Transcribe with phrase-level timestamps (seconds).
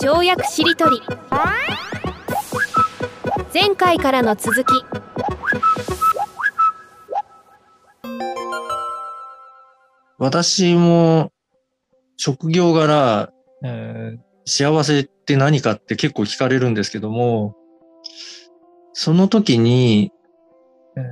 [0.00, 1.02] 跳躍しりとり。
[3.52, 4.66] 前回からの続き。
[10.16, 11.32] 私も
[12.16, 13.32] 職業柄、
[13.64, 14.18] えー。
[14.46, 17.56] 幸せって何かって結構聞かれるんですけども、
[18.92, 20.12] その時に、
[20.96, 21.04] えー。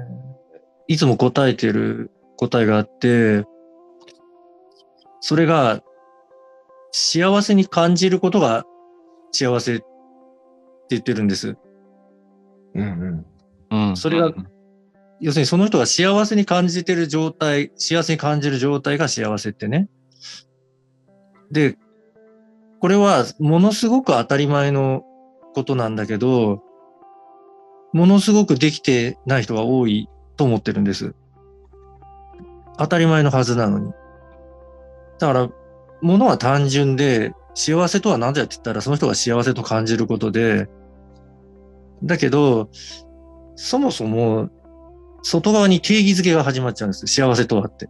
[0.86, 3.44] いつも答えてる答えがあって、
[5.20, 5.82] それが
[6.92, 8.64] 幸せに感じることが
[9.36, 9.84] 幸せって
[10.90, 11.56] 言ってるんです。
[12.74, 13.24] うん
[13.70, 14.32] うんそれが
[15.20, 19.88] 要するにその人が幸せに感じてる状態、幸せに感じる状態が幸せってね。
[21.50, 21.76] で、
[22.80, 25.04] これはものすごく当たり前の
[25.54, 26.62] ことなんだけど、
[27.92, 31.14] ものすごくできてない人が多いと思ってるんです。
[32.78, 33.92] 当たり前のはずなのに。
[35.18, 35.48] だから、
[36.02, 40.68] ものは単純で、幸せとは何だって言ったら、その人が幸せと感じることで、
[42.04, 42.68] だけど、
[43.56, 44.50] そもそも、
[45.22, 47.06] 外側に定義づけが始まっちゃうんです。
[47.06, 47.88] 幸せとはって。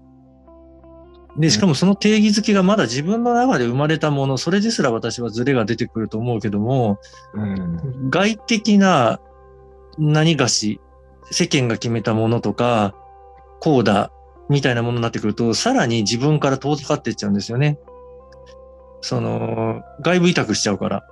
[1.36, 7.00] で、しかもその定義づけがまだ自分の中で生まれたもの、それですら私はズレが出てくると思うけども、
[7.34, 8.08] うん。
[8.08, 9.20] 外的な
[9.98, 10.80] 何がし、
[11.32, 12.94] 世間が決めたものとか、
[13.60, 14.12] こうだ、
[14.48, 17.80] みたいなものになってくると、さらに自分から遠ざかっていっちゃうんですよね。
[19.06, 21.04] その、外部委託しちゃうから。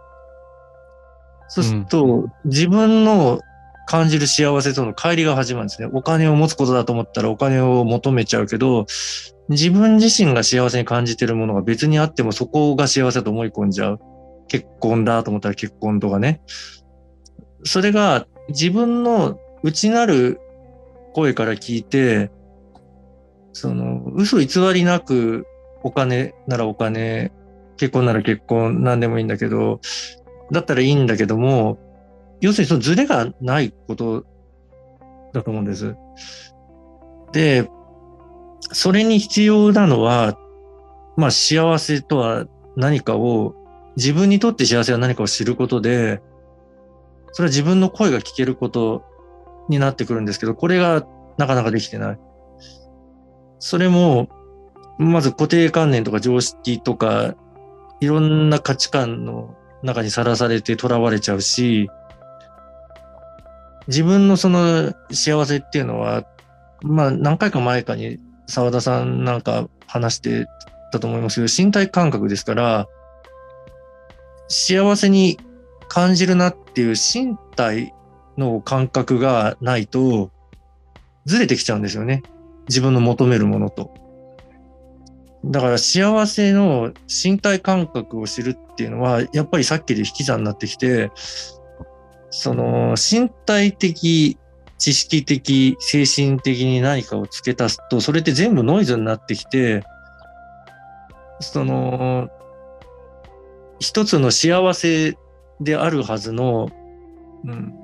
[1.47, 3.41] そうすると、自分の
[3.87, 5.89] 感じる幸せとの乖離が始まるんですね。
[5.93, 8.87] お金を持つことだと思ったらお金を求めちゃうけど、
[9.49, 14.01] 自分自身が幸せに感じてるものが別にあってもそこが幸せだと思い込んじゃう。
[14.49, 16.43] 結婚だと思ったら結婚とかね。
[17.63, 20.41] それが自分の内なる
[21.15, 22.33] 声から聞いて、
[23.53, 25.47] その、嘘偽りなく
[25.85, 27.31] お金ならお金、
[27.77, 29.81] 結婚なら結婚、何でもいいんだけど、
[30.53, 31.79] だったらいいんだけども、
[32.41, 34.25] 要するにそのズレがないこと
[35.33, 35.97] だと思うんです。
[37.33, 37.69] で、
[38.61, 40.39] それに必要なのは、
[41.17, 42.47] まあ幸せとは
[42.77, 43.55] 何かを、
[43.97, 46.21] 自分にとって幸せは何かを知ることで、
[47.33, 49.05] それは自分の声が聞けること
[49.69, 51.07] になってくるんですけど、これが
[51.39, 52.19] なかなかできてない。
[53.59, 54.29] それも、
[54.99, 57.35] まず固定観念とか常識とか、
[58.05, 61.89] いろんな価値観の中にさらされて囚われちゃうし、
[63.89, 66.25] 自分のその幸せっていうのは、
[66.83, 70.47] まあ何回か前かに沢田さんなんか話して
[70.93, 72.87] たと思いますけど、身体感覚ですから、
[74.49, 75.39] 幸せに
[75.89, 77.95] 感じるなっていう身体
[78.37, 80.31] の感覚がないと、
[81.25, 82.23] ずれてきちゃうんですよね。
[82.69, 84.04] 自分の求めるものと。
[85.51, 91.11] だから幸せの身体感覚を知るっていうのは、やっぱりさっきで引き算になってきて、
[92.31, 94.39] その身体的、
[94.79, 99.85] 知識的、精神的に何かを付け足すと、それって全部ノイズになってきて、
[101.41, 102.29] その、
[103.81, 105.17] 一つの幸せ
[105.61, 106.71] であるはずの、
[107.45, 107.75] うん、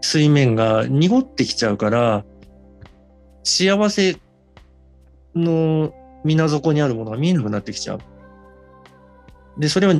[0.00, 2.24] 水面が濁ってきちゃうから、
[3.44, 4.16] 幸せ
[5.34, 5.92] の
[6.24, 8.00] 水底にあるものが見えなくなってきちゃう。
[9.58, 9.94] で、それは、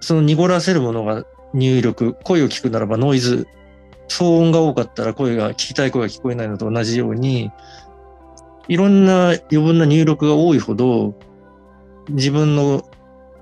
[0.00, 1.24] その濁らせるものが
[1.54, 3.46] 入力、声を聞くならばノイズ、
[4.08, 7.50] 騒音が多かったら声が、聞きたい声が聞こえないのと同じように、
[8.68, 11.14] いろんな余分な入力が多いほど、
[12.10, 12.82] 自分の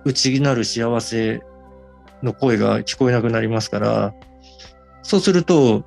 [0.04, 1.42] 内なる幸せ
[2.22, 4.14] の声が聞こえなくなりますから、
[5.02, 5.84] そうすると、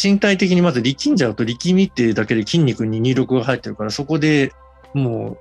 [0.00, 4.52] 身体的にまず力んじゃうと力みっていうだけで筋肉に入力が入ってるから、そこで
[4.94, 5.38] もう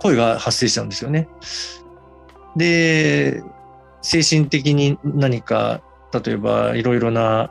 [0.00, 1.28] 声が発生しちゃうんですよね。
[2.56, 3.42] で、
[4.02, 5.80] 精神的に何か、
[6.24, 7.50] 例えばいろいろな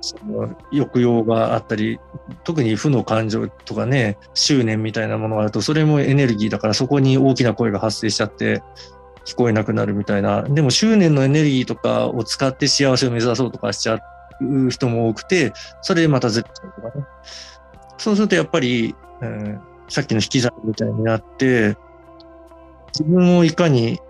[0.00, 1.98] その抑揚があったり、
[2.44, 8.62] 特に負の感情とかね、執念みたいなものがあると、それもエネルギーだからそこに大きな声が発生しちゃって
[9.24, 10.42] 聞こえなくなるみたいな。
[10.42, 13.98] でも執念のエネルギーとかを使って幸せを目指そうとかしちゃ
[14.40, 15.52] う人も多くて、
[15.82, 17.04] それでまたずれちゃうとかね。
[17.96, 21.76] そうするとやっぱり、うんさっきの引き算みたいになって、
[22.92, 24.00] 自分をいかに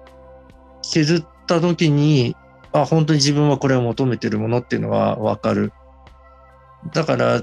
[0.83, 2.37] 削った時に、
[2.73, 5.73] あ、本当に自分はこれを求めてるものっていうのがわかる。
[6.93, 7.43] だから、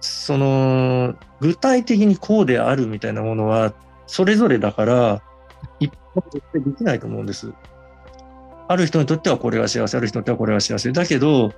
[0.00, 3.74] その、具体的にこうであるみたいなものは、
[4.06, 5.22] それぞれだから、
[5.78, 7.52] 一般絶対できないと思うんです。
[8.68, 10.92] ある人にとってはこれが幸せ、ある人にとってはこれが幸せ。
[10.92, 11.52] だけど、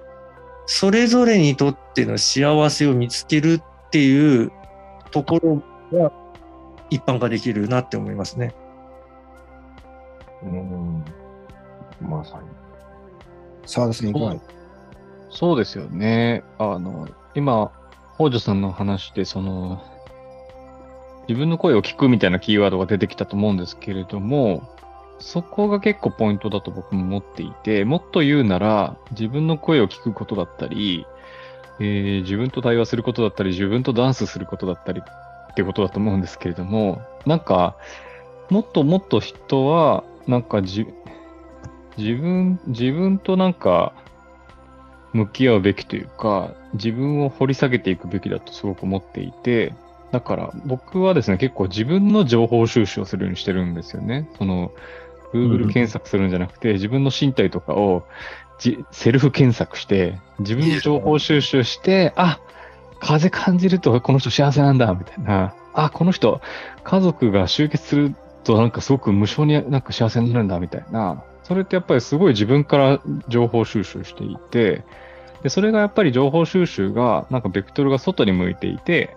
[0.66, 4.52] それぞれにとっての幸せを見つけるっていう
[5.10, 5.62] ところ
[5.92, 6.12] が
[6.90, 8.54] 一般化できるなって思いますね。
[10.42, 11.04] うん。
[12.00, 12.48] まさに。
[13.66, 14.36] 沢田さんいかが
[15.30, 16.42] そうですよね。
[16.58, 17.70] あの、今、
[18.16, 19.82] 北条さんの話で、その、
[21.28, 24.68] 自分の声を聞くみたいなキーワードが出てきたと思うんですけれども、
[25.18, 31.06] そこが結構ポイントだと僕も思っていて、もっと言うなら、自分の声を聞くことだったり、
[31.80, 35.00] えー自分と対話することだったり、自分とダンスすることだったり
[35.52, 37.76] ってことだと思うんですけれども、なんか、
[38.50, 40.86] もっともっと人は、なんかじ、
[41.96, 43.92] 自分、自分となんか、
[45.12, 49.74] 向き合うべきというか、自分を掘り下げていくべきだとすごく思っていて、
[50.10, 54.28] だから僕はですね、結構自分の情報収集をするようにしてるんですよね。
[54.38, 54.72] その、
[55.34, 58.04] Google 検索するんじゃなくて、自分の身体とかを
[58.58, 62.38] じセルフ検索して、自分の情報収集して、あ、
[63.02, 65.54] 風感じるとこの人幸せなんだ、みたいな。
[65.74, 66.40] あ、この人、
[66.84, 68.14] 家族が集結する
[68.44, 71.22] となんかすごく無償になんか幸せになるんだ、みたいな。
[71.42, 74.84] それってやっぱりすごい自分から情報収集していて、
[75.42, 79.16] で、それがやっぱり情報収集が、なんかベクトルが外に向いていて、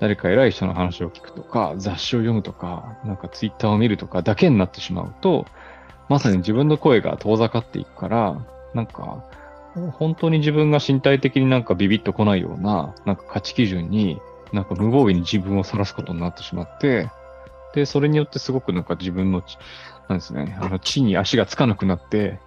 [0.00, 5.44] 誰か偉い人の話を聞くとか、雑誌を読むとか、なんかツイッターを見るとかだけになってしまうと、
[6.08, 8.40] まさに自分の声が遠ざかっていくから、
[8.72, 9.22] なんか、
[9.98, 14.20] 本当に自分が身体的になんかビビッと来ないような、なんか価値基準に、
[14.52, 17.10] なんか無防備に自分を晒すことになってしまって、
[17.74, 19.42] で、それによってすごくなんか自分の、
[20.08, 22.40] なんですね、あの地に足がつかなくなって、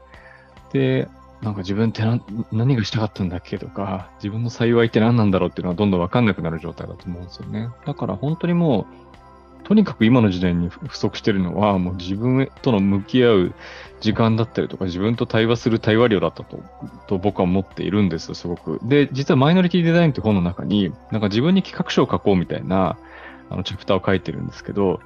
[0.73, 1.07] で、
[1.41, 7.69] なんか自分って何何がしたかったんだっけとか、自分の幸いって何なんだろうっていうのはどんどんわかんなくなる状態だと思うんですよね。
[7.85, 9.10] だから本当にもう、
[9.63, 13.53] とにかく今の時代に不足してるのは、もう自分との向き合う
[13.99, 16.63] 時間だったりとか、自分と対話する対話量だったと、
[17.07, 18.79] と僕は思っているんですよ、すごく。
[18.83, 22.97] で、実はマイノリティデザインって本の中に、なんか自分に企画書を書こうみたいな、
[23.49, 24.99] あの、チャプターを書いてるんですけど、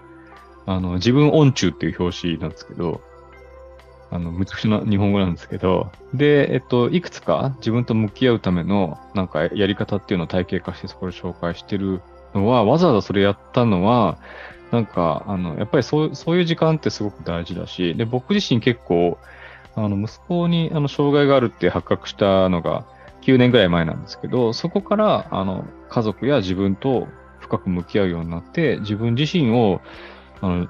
[0.66, 3.02] あの、自分音中っていう表紙なんですけど、
[4.12, 12.02] あの、むちゃくちゃな日本語なんですけど、で、えっと、いくつか自分と向き合うための、なんかやり方っていうのを体系化してそこで紹介してる
[12.36, 14.18] のは、わざわざそれやったのは、
[14.72, 19.18] なんか、あの、やっぱりそうそういう時間ってすごく大事だし、で、僕自身結構、
[19.76, 22.86] あの、息子に、あの、障害があるって発覚したのが
[23.22, 27.08] 9年ぐらい前なんですけど、そこから、あの、家族や自分と
[27.40, 29.82] 深く向き合うようになって、自分自身を、
[30.42, 30.68] あの、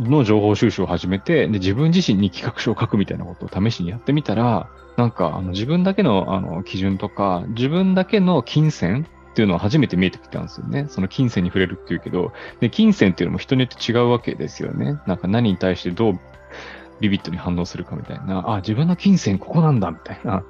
[0.00, 9.06] の情報収集を始めて、で、自分自身に企画書を書くみたいなことを試しにやってみたら、なんか、あの、自分だけの、あの、基準とか、自分だけの金銭
[9.38, 10.86] っていうのは初めて見えてきたんですよね。
[10.88, 14.98] その金銭に触れるっていうけど、で、金銭っていうのも人によって違うわけですよね。
[15.06, 16.20] なんか何に対してどう
[16.98, 20.42] ビビットに反応するかみたいな、あ、自分の金銭ここなんだみたいな。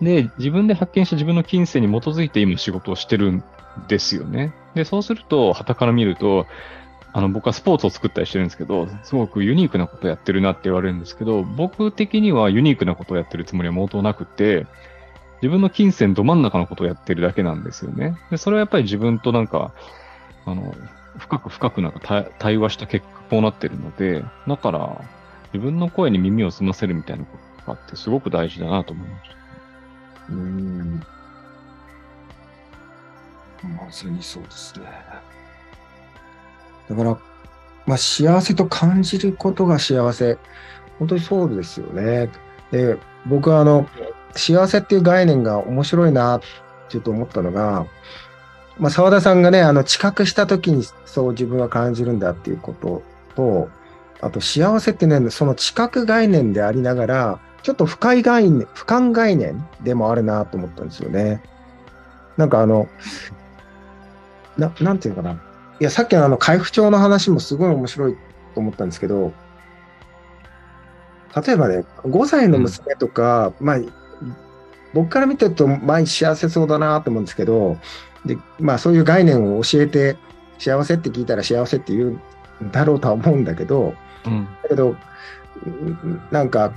[0.00, 3.42] で、自分で発見した自分の金銭に基づいて今仕事をしてるん
[3.88, 4.52] ですよね。
[4.76, 6.46] で、そうすると、旗から見ると、
[7.12, 14.68] あの、僕はスポーツを作ったりしてるんですけど、すごくユニークなことをやってるなって言われるんですけど、僕的にはユニークなことをやってるつもりは毛頭なくて、
[15.42, 18.16] 自分の金銭ど真ん中のことをやってるだけなんですよね。
[18.30, 19.72] で、それはやっぱり自分となんか、
[20.44, 20.74] あの、
[21.18, 25.00] 深く深くなんか対話した結果こうなってるので、だから、
[25.52, 27.36] 自分の声に耳を澄ませるみたいなこ
[27.66, 29.36] ととかってすごく大事だなと思いました。
[30.30, 31.02] うん。
[33.76, 34.86] まさにそうですね。
[36.88, 37.18] だから、
[37.86, 40.38] まあ、幸せと感じることが幸せ。
[40.98, 42.30] 本当にそうですよね。
[42.70, 42.96] で、
[43.26, 43.86] 僕はあの、
[44.36, 46.40] 幸せっていう概念が面白いな、
[46.88, 47.86] ちょっと思ったのが、
[48.78, 53.02] まあ、澤田さんがね、あの、知覚した時にそう自分は感じるんだっていうこと
[53.34, 53.70] と、
[54.20, 61.42] あと幸せってね、その知覚概念でありながら、ちょっと深い概念、俯瞰概念でもあるなと思ったんですよね。
[62.36, 62.88] なんかあの、
[64.56, 65.40] ななんていうのかな。
[65.80, 68.16] いや、さっきのあの、海部長の話もすごい面白い
[68.54, 69.32] と思ったんですけど、
[71.44, 73.78] 例えばね、5歳の娘とか、まあ、
[74.96, 77.76] 僕から見てると毎日幸せそうだなと思うんですけど、
[78.24, 80.16] で、まあそういう概念を教えて、
[80.58, 82.06] 幸せって聞いたら幸せって言
[82.60, 84.48] うんだろうとは思うんだけど、うん。
[84.62, 84.96] だけど、
[85.66, 86.72] うんなんか、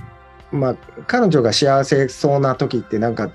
[0.52, 3.30] まあ、彼女が幸せそうな時って、なんか、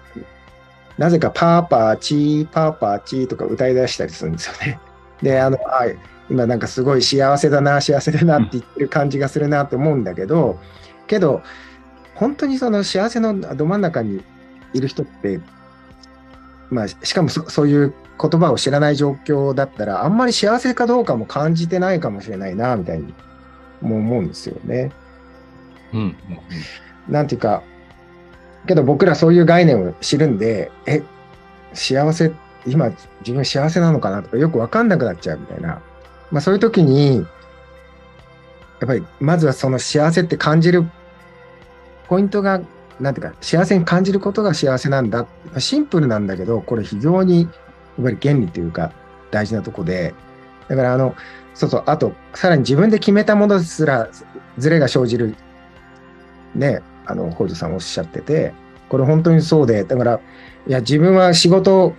[0.99, 4.79] なぜかパーパーチー、パーパーチーとか歌い出したりするんですよね。
[5.23, 5.85] で、あの、あ
[6.29, 10.59] 今なんかすごい幸せだな、幸せだなって言ってる感じがするなって思うんだけど、
[11.07, 11.41] けど、
[12.15, 14.23] 本当にその幸せのど真ん中に
[14.75, 15.39] いる人って、
[16.69, 23.13] まあ、しかもそそういう言葉を知らない状況だったら、あんまり幸せかどうかも感じてないかもしれないな、みたいに
[23.81, 24.91] も思うんですよね。
[25.93, 25.99] うん。
[25.99, 26.15] うん
[27.07, 27.61] なんていうか、
[28.67, 31.03] けど僕らそういう概念を知るんで、え、
[31.73, 32.31] 幸せ、
[32.65, 32.89] 今
[33.19, 34.23] 自分幸せなのかな？
[34.23, 35.83] とかよくわかんなくなっちゃうみたいな。
[36.31, 37.21] まあそういう時に、や
[38.85, 40.83] っぱりまずはその幸せって感じる
[42.07, 42.59] ポイントが、
[42.99, 45.27] なんていうか、幸せに感じることが幸せなんだ。
[45.57, 47.51] シンプルなんだけど、これ非常にやっ
[48.03, 48.91] ぱり原理というか
[49.31, 50.13] 大事なとこで、
[50.67, 51.15] だからあの、
[51.53, 54.09] そうそう、あと、さらに自分で決めたものですら、
[54.57, 55.35] ズレが生じる、
[56.53, 58.53] ね、あの、北条さんおっしゃってて、
[58.89, 60.19] これ本当にそうで、だから、
[60.67, 61.93] いや、自分は仕事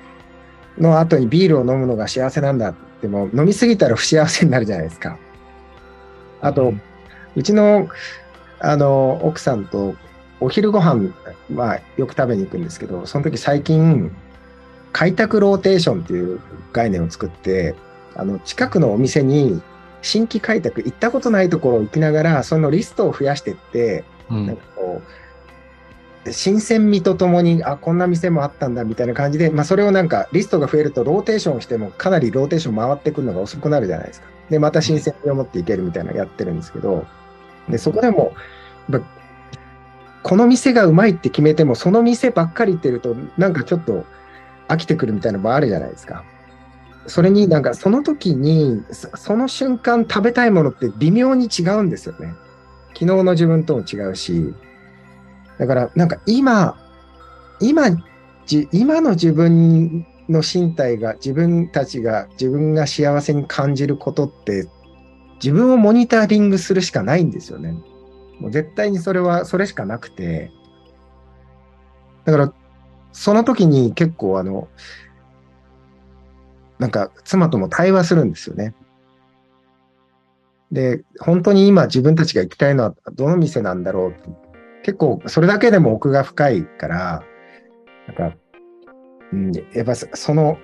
[0.79, 5.19] の後にビールを飲むのが幸せなんだっても、飲みすぎたら不幸せになるじゃないですか。
[6.41, 6.75] あと、
[7.35, 7.89] うちの、
[8.61, 9.95] あの、奥さんと
[10.41, 11.13] お昼ご飯
[11.55, 14.15] はよく食べに行くんですけど、その時最近、
[14.93, 16.41] 開拓ローテーションっていう
[16.73, 17.75] 概念を作って、
[18.15, 19.61] あの、近くのお店に
[20.03, 25.03] 新規開拓、行ったことないところを行きながら、そのリストを増やしていって、うんなんかこ
[26.27, 34.29] う、新鮮味とともに、あ、こんな店もあったんだみたいな感じで、まあ、それをなんかリストが増えるとローテーションしてもかなりローテーション回ってくるのが遅くなるじゃないですか。
[34.51, 37.07] で、また新鮮味を持っていけるみたいなのやってるんですけど、
[37.69, 38.33] で、そこでも、
[40.27, 44.05] この店がうまいって決めても、その店ばっかり行ってると、なんかちょっと
[44.67, 46.25] 飽きてくるみたいなのもあるじゃないですか。
[47.07, 52.35] それになんかその時に、そその瞬間食べたいものって微妙に違うんですよね。
[52.89, 54.53] 昨日の自分とも違うし、
[55.59, 56.77] だからなんか今、
[57.61, 57.91] 今、
[58.47, 64.67] じ今の自分の身体が、自分たちが、自分が幸せに感じることって、
[65.37, 67.77] 自分をモニタリングするしかないんですよね。
[68.41, 70.51] もう絶対にそれは、それしかなくて、
[72.25, 72.53] だから、
[73.13, 74.69] その時に結構あの、
[76.79, 78.75] なんか妻とも対話するんですよね。
[80.71, 84.29] で、本当に今自分たちが行きたいのはどの店なんだろうって
[84.83, 87.23] 結構それだけでも奥が深いから、
[88.07, 88.37] なんか、
[89.33, 90.59] うん、やっぱその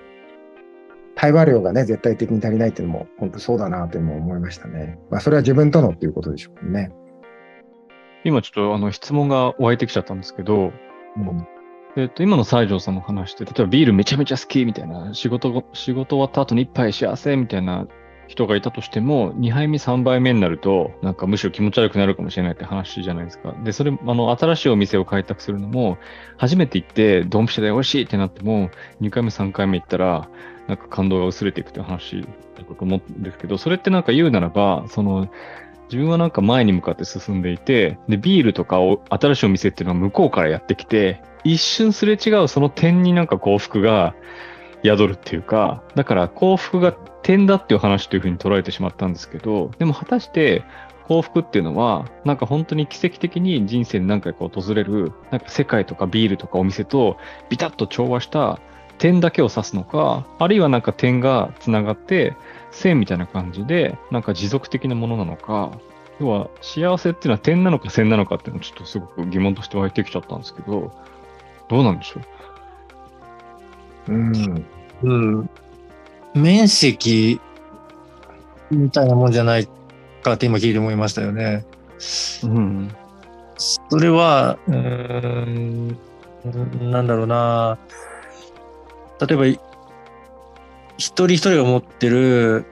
[1.14, 4.98] 対話量がね、絶対的に足りないっていうのも本当そうだなというのも思いましたね。
[5.10, 6.92] まあそれは自分とのっていうことでしょうね。
[8.24, 10.72] 今ちょっとあの質問が湧いてきちゃったんですけど、
[11.16, 11.46] うん
[11.96, 17.86] えっと、今の西条さんの話って、例えばビールめちゃめちゃ好きみたいな、仕事ご、仕事終わった後に一杯幸せみたいな
[18.28, 23.54] 人がいたとしても、2杯目、3杯目になると、なんかむしろ気持ち悪くなるかもしれないって話じゃないですか。
[23.62, 25.98] で、それ、あの、新しいお店を開拓するのも、
[26.38, 28.70] 初めて行って、ドンピシャで美味しいってなっても、
[29.02, 30.30] 2回目、3回目行ったら、
[30.68, 32.22] なんか感動が薄れていくって話
[32.56, 35.28] だと思うんですけど、それってなんか言うならば、その、
[35.92, 44.14] 自分はなんか前に向かって進んでいて、で、ビールとかを、新しいお店っていうのは向こうからやってきて、一瞬すれ違うその点になんか幸福が
[44.82, 50.64] 宿るっていうか、だから幸福が点だっていう話というふうに捉えてしまったんですけど、でも果たして
[51.04, 57.18] 幸福っていうのは、なんか本当に奇跡的に人生に何回か訪れる、なんか世界とかビールとかお店と
[57.50, 58.61] ビタッと調和した
[58.96, 62.34] 点だけを指すのか、あるいはなんか点がつながって
[62.72, 65.70] 線みたいな感じで、なんか持続的なものなのか、
[66.20, 70.92] 要は幸せっていうのは点なのか線なのかっていうのをちょっとすごく疑問として湧いてきちゃったんですけど、
[71.68, 72.20] どうなんでしょ
[74.08, 74.12] う？
[74.12, 74.66] うん。
[75.02, 75.50] うん。
[76.34, 77.40] 面積
[78.70, 79.68] みたいなもんじゃない
[80.22, 81.64] かって今聞いて思いましたよね。
[82.44, 82.94] うん。
[83.58, 84.74] それは、うー
[85.44, 85.98] ん、
[86.90, 87.78] なんだろうな。
[89.20, 89.60] 例えば、い
[91.02, 92.64] 一人一人が持ってる、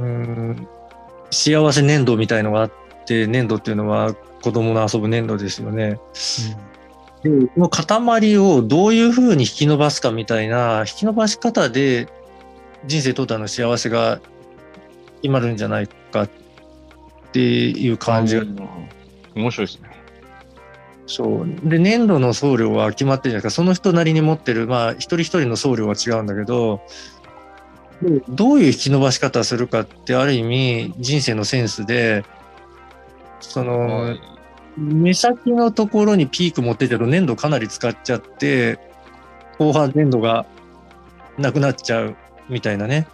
[0.00, 0.68] うーん、
[1.30, 2.72] 幸せ粘土みたいのがあっ
[3.06, 6.00] て、粘土っていうのは子供の遊ぶ粘土ですよね。
[7.22, 12.08] で、この塊をどういうふうに引き伸ばすかみたいな、引き伸ばし方で
[12.86, 14.20] 人生トータルの幸せが
[15.22, 16.30] 決まるんじゃないかっ
[17.30, 18.44] ていう感じが
[19.36, 19.90] 面白いですね。
[21.06, 21.68] そう。
[21.68, 23.56] で、粘土の送料は決まってるじゃないですか。
[23.56, 26.80] その人なりに持ってる、まあ、一人一人の送料は違うんだけど、
[27.19, 27.19] で
[28.28, 32.24] どういう引き伸ばし方をするかって、ある意味、人生のセンスで、
[33.40, 34.16] その、
[34.76, 38.78] 目先のところにピーク持っててると粘土かなり使っちゃって、
[39.58, 40.46] 後半粘土が
[41.36, 42.16] なくなっちゃう
[42.48, 43.06] みたいなね。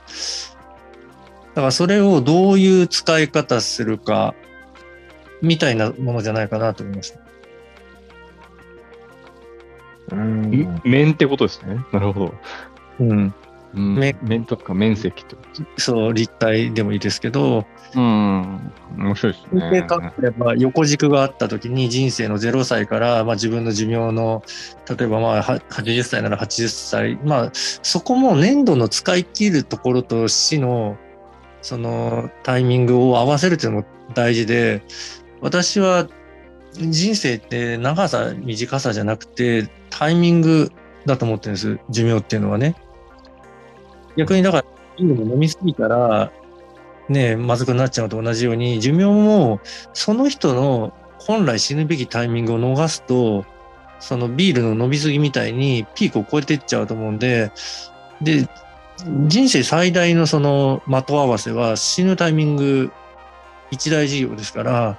[1.54, 4.34] だからそれをどういう使い方するか、
[5.42, 7.20] みたいなものじゃないかなと思いました。
[10.12, 10.80] うん。
[10.84, 11.84] 面ってことですね。
[11.92, 12.34] なるほど。
[13.00, 13.34] うん。
[13.76, 15.42] うん、面面とか面積とで
[15.76, 18.72] すそう、立体でもいいですけど、うん。
[18.96, 19.70] 面白いですね。
[19.70, 24.42] でかければ横軸があった時に人生の0歳から、まあ、自分の寿命の
[24.88, 30.96] 例えばまあは80歳なら80歳まあそこも粘土の使い切るところと死の
[31.62, 34.82] そのタイミングを合わせるっていうのも大事で
[35.40, 36.08] 私は
[36.72, 40.70] 人生って長さ短さじゃなくてタイミング
[41.06, 42.76] だと思ってるんです寿命っていうのはね
[44.16, 44.64] 逆にだから
[44.98, 46.32] 飲みすぎたら
[47.08, 49.60] ね、まずくなっちゃうと同じように、寿命も
[49.92, 53.44] その人の本来死ぬべきタイミングを逃すと、
[53.98, 57.52] そのビールの伸びすぎみたいにピークを超えていっちゃうと思うんで、
[58.20, 58.48] で、
[59.26, 62.90] 人生最大のその的合わせは死ぬタイミング
[63.70, 64.98] 一大事業ですから、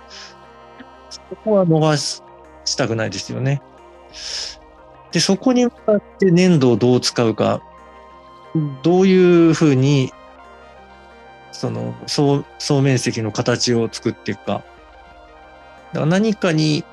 [1.10, 3.62] そこは逃したくないですよね。
[5.12, 7.62] で、そこに向かって粘土をどう使うか、
[8.84, 10.12] どういうふうに、
[11.51, 14.63] その総総面積の形を作っていくか。
[15.94, 16.84] だから何かに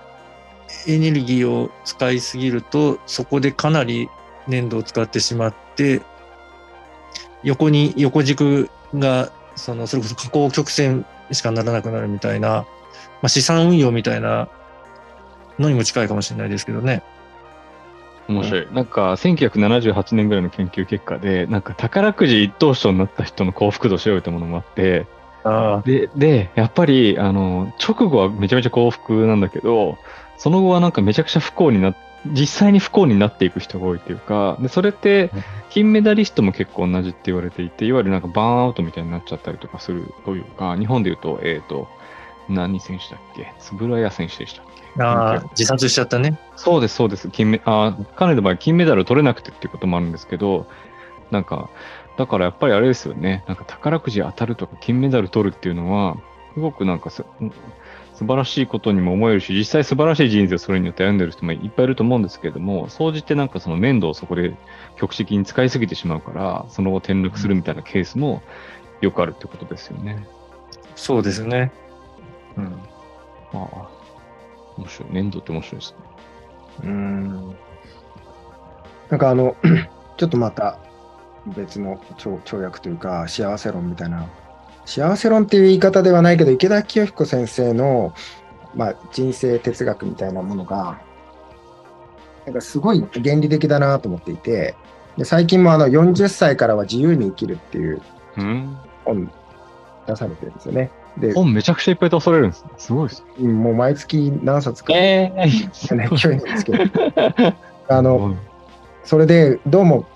[0.87, 4.08] エネルギーを使いすぎると、そこでかなり
[4.46, 6.02] 粘土を使ってしまって、
[7.42, 12.66] 横に、横軸が、その、それこそ下降曲線しかならなくなるみたいな、ま
[13.23, 14.49] あ、資産運用みたいな
[15.58, 17.02] のにも近いかもしれないですけどね。
[18.28, 18.69] 面白い。
[18.73, 25.07] なんか、1978年ぐらいの研究結果で、なんか宝くじ一等賞になった人の幸福度を調べたものもあって、
[25.45, 29.99] あで、で、やっぱり、あの、直後はめちゃめちゃ幸福なんだけど、
[30.38, 35.31] その後はなんかめちゃくちゃ不幸になっ実際に不幸になっていく人が多いっていうか、で、それって、
[35.71, 41.88] 金メダリストも結構同じって言われていて、いわゆるなんかバーンアウトみたいになっちゃったりとかするというか、日本で言うと、えっ、と、
[42.49, 43.52] 何選手だっけ？
[43.73, 44.64] 円谷選手でしたっ
[44.96, 46.38] けあー、自殺しちゃったね。
[46.56, 47.28] そうです、そうです。
[47.30, 50.66] 金メあー彼の場合、金メダルを取れなくてっていうこともあるんですけど、
[51.30, 51.70] なんか、
[52.16, 53.44] だからやっぱりあれですよね。
[53.48, 56.16] なんか宝くじ当たるとか金メダル取るっていうのは、
[56.54, 57.24] すごくなんかす
[58.14, 64.54] 素晴らしいことにも思えるし、実際素晴らしい人生をそれによって歩んでる人もいっぱいいると思うんですけれども、総じてなんかその粘土をそこで
[64.96, 68.42] 局地的に使いすぎてしまうから、その後転落するみたいなケースも
[69.00, 70.28] よくあるってことですよね。
[70.94, 71.72] そうですね。
[72.56, 72.78] うん。
[73.52, 73.93] ああ。
[74.76, 75.12] 面白い。
[75.12, 75.97] 粘土って面白いですね。
[76.85, 77.57] うん。
[79.11, 79.57] なんかあの、
[80.16, 80.78] ちょっとまた
[81.47, 84.28] 別の跳跳躍というか、幸せ論みたいな。
[84.87, 88.14] 幸せ論っていう言い方ではないけど、池田清彦先生の、
[88.75, 91.00] まあ、人生哲学みたいなものが、
[92.45, 94.75] なんかすごい原理的だなと思っていて、
[95.17, 98.02] で最近もあの40歳からは自由に生きるっていう
[98.37, 98.76] うん。
[99.04, 99.30] 本
[100.06, 100.91] 出されてるんですよね。
[101.18, 102.70] で、本めちゃくちゃいっぱい出されるんですね。
[102.76, 103.48] すごいですね。
[103.48, 106.84] もう毎月何冊か、ええね、勢いなんですけど、
[107.88, 108.36] あの、
[109.04, 110.06] それでどうも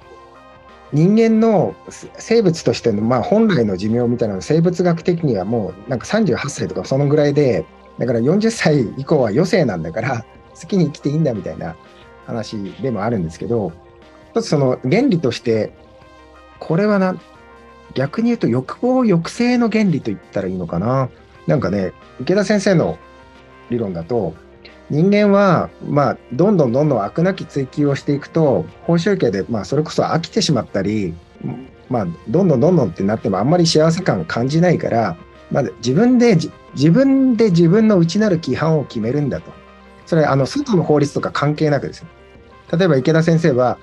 [0.92, 7.66] 人間のせ生物としての、まあ、本来の寿命みたいなの生物学的にはもうなんか38歳とかそのぐらいで
[7.98, 10.24] だから40歳以降は余生なんだから
[10.58, 11.76] 好きに生きていいんだみたいな
[12.26, 13.72] 話でもあるんですけど
[14.30, 15.72] 一つその原理として
[16.58, 17.18] これはな
[17.98, 21.11] 逆に言うと欲望抑制の原理と言ったらいいのかな？
[21.48, 22.96] なんかね池田先生の
[23.70, 24.34] 理論だと
[24.90, 31.14] 人間は、まあ、どんどんどんどん飽くなき追求をしていくと、報酬系で、まあ、それこそ飽きてしまったり、
[31.90, 35.18] まあ、どんどんどんどんってなってもあんまり幸せ感感じないから、
[35.50, 36.38] まあ、自分で、
[36.74, 39.52] 自分で自分の内なる規範を決めるんだと。
[40.06, 42.06] それ、あの、外の法律とか関係なくですよ。
[42.72, 43.76] 例えば池田先生は、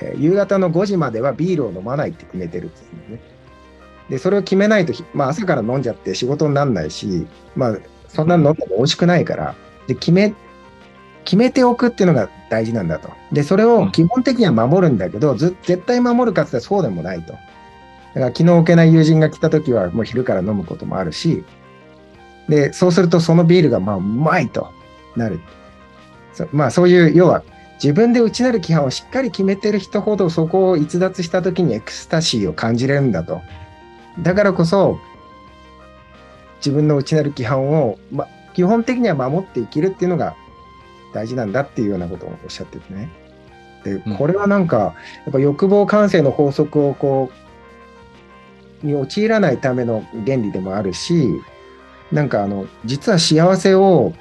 [0.00, 3.33] え夕方の5時まではビールを飲まないって決めてるんですね。
[4.08, 9.54] で、それを決めないと、ひまあ、朝から飲んじゃって仕事にならないし、まあ、そんなの飲んでも美味しくないから、
[9.86, 10.34] で、決め、
[11.24, 13.10] 決めておくっていうのが大事なんだと。
[13.32, 17.32] で、それを基本的には守るんだけど、ず絶対守るかってそうでもないと。
[17.32, 17.38] だ
[18.20, 21.44] から気の置けない友人が来た時はもう昼から飲むこともあるし、
[22.48, 24.68] で、そうするとそのビールがまあうまいと
[25.16, 25.40] なる。
[26.34, 27.42] そまあそういう、要は
[27.82, 33.40] 自分で内なる規範をしっかり決めてる人ほどそこを逸脱した時にエクスタシーを感じれるんだと。
[34.20, 34.98] だからこそ、
[36.58, 40.34] 自分の内なる規範を、ま、基本的には守って生きるっていうのが
[41.12, 43.10] 大事なんだっていうようなことをおっしゃっててね。
[43.84, 44.92] でうん、これはなんか、や
[45.30, 47.30] っぱ欲望感性の法則をこ
[48.82, 51.28] う、に陥らないための原理でもあるし、
[52.10, 54.14] なんかあの、実は幸せを、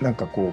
[0.00, 0.52] なんかこ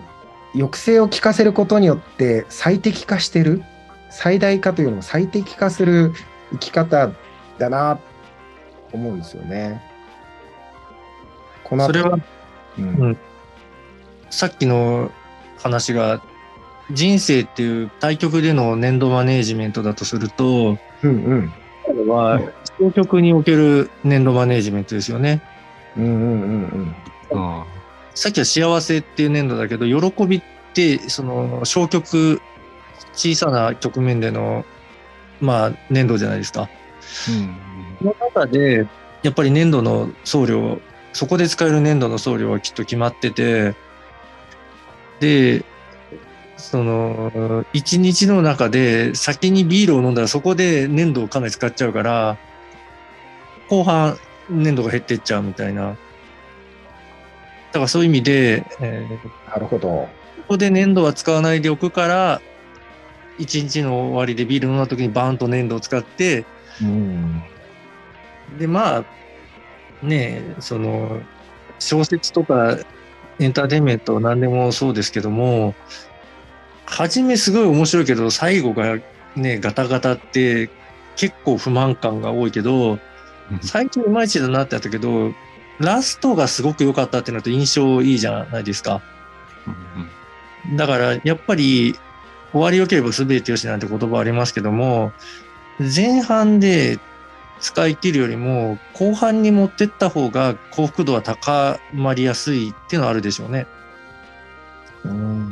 [0.53, 3.63] う、抑制を効かせることによって最適化してる、
[4.09, 6.13] 最大化というのも最適化する
[6.51, 7.12] 生き方
[7.57, 7.99] だな、
[8.93, 9.82] 思うんですよね。
[11.63, 12.19] この後それは
[12.77, 13.17] うんうん
[14.34, 15.12] さっきの
[15.60, 16.21] 話が、
[16.91, 21.53] 人生っていう対局での年度マネージメントだとすると、うんうん。
[21.84, 22.41] これは、
[22.79, 25.43] 対局における年度マネージメントですよね。
[25.95, 26.41] うんうん
[27.32, 27.65] うんあ
[28.15, 30.41] さっきは幸せっていう年度だけど、喜びっ
[30.73, 32.41] て、その、小局、
[33.13, 34.65] 小さな局面での、
[35.41, 36.69] まあ、年度じゃないですか。
[37.29, 37.72] うん。
[38.03, 38.85] その中で、
[39.23, 40.81] やっぱり年度の送料、
[41.13, 43.73] そこで使える年度の送料はきっと決まってて、
[45.21, 45.63] で、
[46.57, 52.37] その、一日の中で先にビールを飲んだらそこで粘土をかなり使っちゃうから、
[53.69, 54.17] 後半
[54.49, 55.89] 粘土が減ってっちゃうみたいな。
[55.89, 55.95] だ
[57.73, 59.87] からそういう意味で、えーなるほど。
[59.87, 60.09] こ
[60.49, 62.41] こで粘土は使わないでおくから、
[63.39, 66.45] 一日の終わりでビール飲んだ時にバーンと粘土を使って、
[66.81, 67.41] うん。
[68.57, 69.03] で、まあ、
[70.03, 71.21] ねえ、その、
[71.79, 72.77] 小説とか
[73.39, 75.73] エンターテインメント何でもそうですけども、
[76.85, 78.97] 初めすごい面白いけど、最後が
[79.35, 80.69] ね、ガタガタって
[81.15, 82.99] 結構不満感が多いけど、
[83.61, 85.33] 最近いまいちだなってやったけど、
[85.79, 89.01] ラストがすごく良かったってなると印象いいじゃないですか。
[89.67, 90.23] うん
[90.77, 91.93] だから、やっぱり、
[92.53, 95.11] 終わり良ければ全てよしなんて言葉ありますけども、
[95.79, 96.99] 前半で
[97.63, 103.67] 使い切るよりも、後半に持ってった方が幸福度は高まりやすいっていうのはあるでしょうね。
[105.06, 105.49] うん。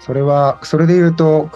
[0.00, 1.50] それは、それで言うと、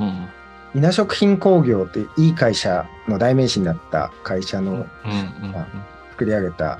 [0.00, 0.28] うん
[0.74, 5.66] 稲食品工業っていい会社の代名詞になった会社のうんうん
[6.10, 6.78] 作り上げた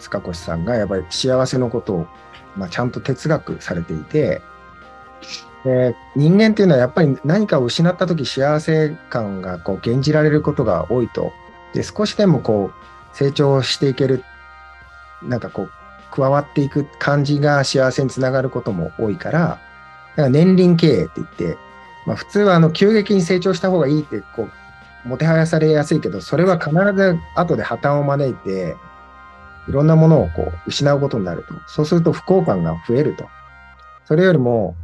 [0.00, 2.06] 塚越さんがやっぱり幸せのことを、
[2.56, 4.42] まあ、ちゃんと哲学されていて
[5.68, 11.32] で人間っていうのはやっぱり何かを失った時幸せ感がこう減じられることが多いと
[11.74, 14.24] で少しでもこう成長していける
[15.22, 15.70] なんかこう
[16.10, 19.60] 加わっていく感じが幸せにつながることも多いからだか
[20.22, 21.58] ら年輪経営って言って、
[22.06, 24.48] まあ、普通はあの急激に成長した方がいいってこ
[25.04, 28.76] うもてはやされやすいけどそれは必ず後で破綻を招いて
[29.68, 31.54] いろんなものをこう失うことになると。
[31.66, 33.28] そうすると不幸感が増えると。
[34.06, 34.74] それよりも、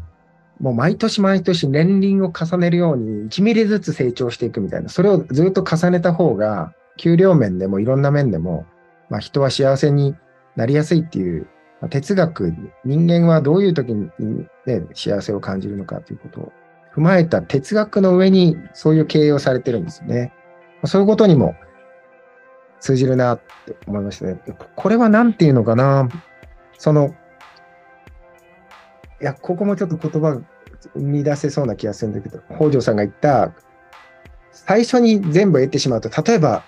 [0.60, 4.88] もう毎年毎年年輪を重ねるように1ミリずつ成長していくみたいな。
[4.88, 8.66] それをずっと重ねた方が、給料面でもいろんな面でも、
[9.10, 10.14] まあ、人は幸せに
[10.56, 11.48] なりやすいっていう、
[11.80, 14.10] まあ哲学、人間はどういう時に、
[14.66, 16.52] ね、幸せを感じるのかということを
[16.94, 20.32] 踏まえた哲学の上にそういう経営をされてるんですよね。
[20.84, 21.56] そういうことにも
[22.80, 24.38] 通じるなって思いましたね。
[24.76, 26.08] これは何て言うのかな
[26.78, 27.14] その、
[29.24, 30.40] いや、ここもちょっと言葉が
[30.92, 33.54] 生み出せそうな気がするんだけど、北条さんが言った、
[34.52, 36.62] 最初に全部得てしまうと、例えば、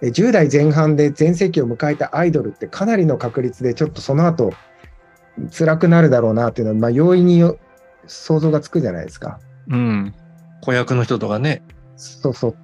[0.00, 4.54] え10代前半で全盛期を迎えたアイドルってかなりの確率でちょっとその後
[5.54, 7.58] 辛くなるだろうなっていうのは、まあ、容易によ
[8.06, 9.38] 想像がつくじゃないですか。
[9.68, 10.14] うん
[10.62, 11.62] 子役の人とかね。
[11.96, 12.56] そうそ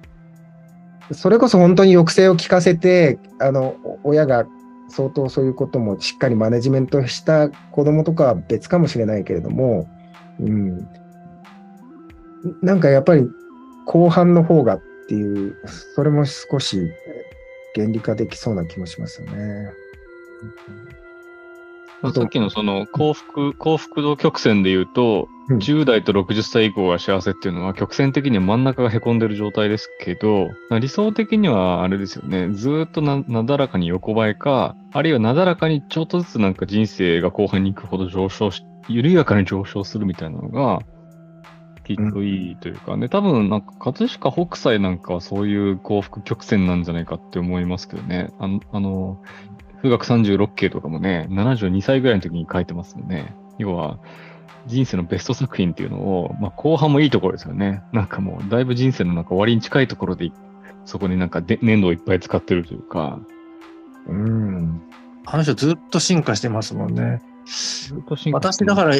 [1.09, 1.13] う。
[1.13, 4.47] それこそ本当に抑制を効かせて、あの、親が
[4.89, 9.87] 相当そういうこともしっかりマネジメントした子供とかは別かもしれないけれども、
[10.39, 10.87] うん。
[12.61, 13.27] なんかやっぱり
[13.85, 15.55] 後半の方がっていう、
[15.95, 16.91] それも少し
[17.75, 19.71] 原理化できそうな気もしますよね。
[22.13, 32.49] さっきのその幸福、幸福度曲線で言うと、10代と60歳以降が幸せっていうのは曲線的には真ん中が凹んでる状態ですけど、まあ理想的にはあれですよね。
[32.53, 40.81] ずーっとななだらかに横ばいか、あるいはなだらかにちょっとずつなんか人生が後半に行くほど上昇し、緩やかに上昇するみたいなのが、
[41.85, 48.31] きっといいというかね、多分なんか葛飾北斎なんかはそういう幸福曲線なんじゃないかって思いますけどね。
[48.39, 49.21] あの、あの
[49.77, 53.33] 風学36系とかもね、72歳ぐらいの時に書いてますよね。
[53.57, 53.99] 要は、
[54.67, 57.83] 人生のベスト作品っていうのを、まあ後半もいいところですよね。
[57.91, 60.31] なんかもう、だいぶ人生のなんか終わりに近いところで、
[60.85, 63.19] そこになんかで粘土をいっぱい使ってるというか、
[64.07, 64.81] うん。
[65.25, 67.21] あの人ずっと進化してますもんね。
[67.45, 68.95] ずっと進化私だから、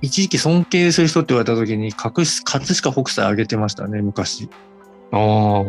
[0.00, 4.48] 一時期尊敬する人って言われた時に、葛飾北斎あげてましたね、昔。
[5.12, 5.64] ああ、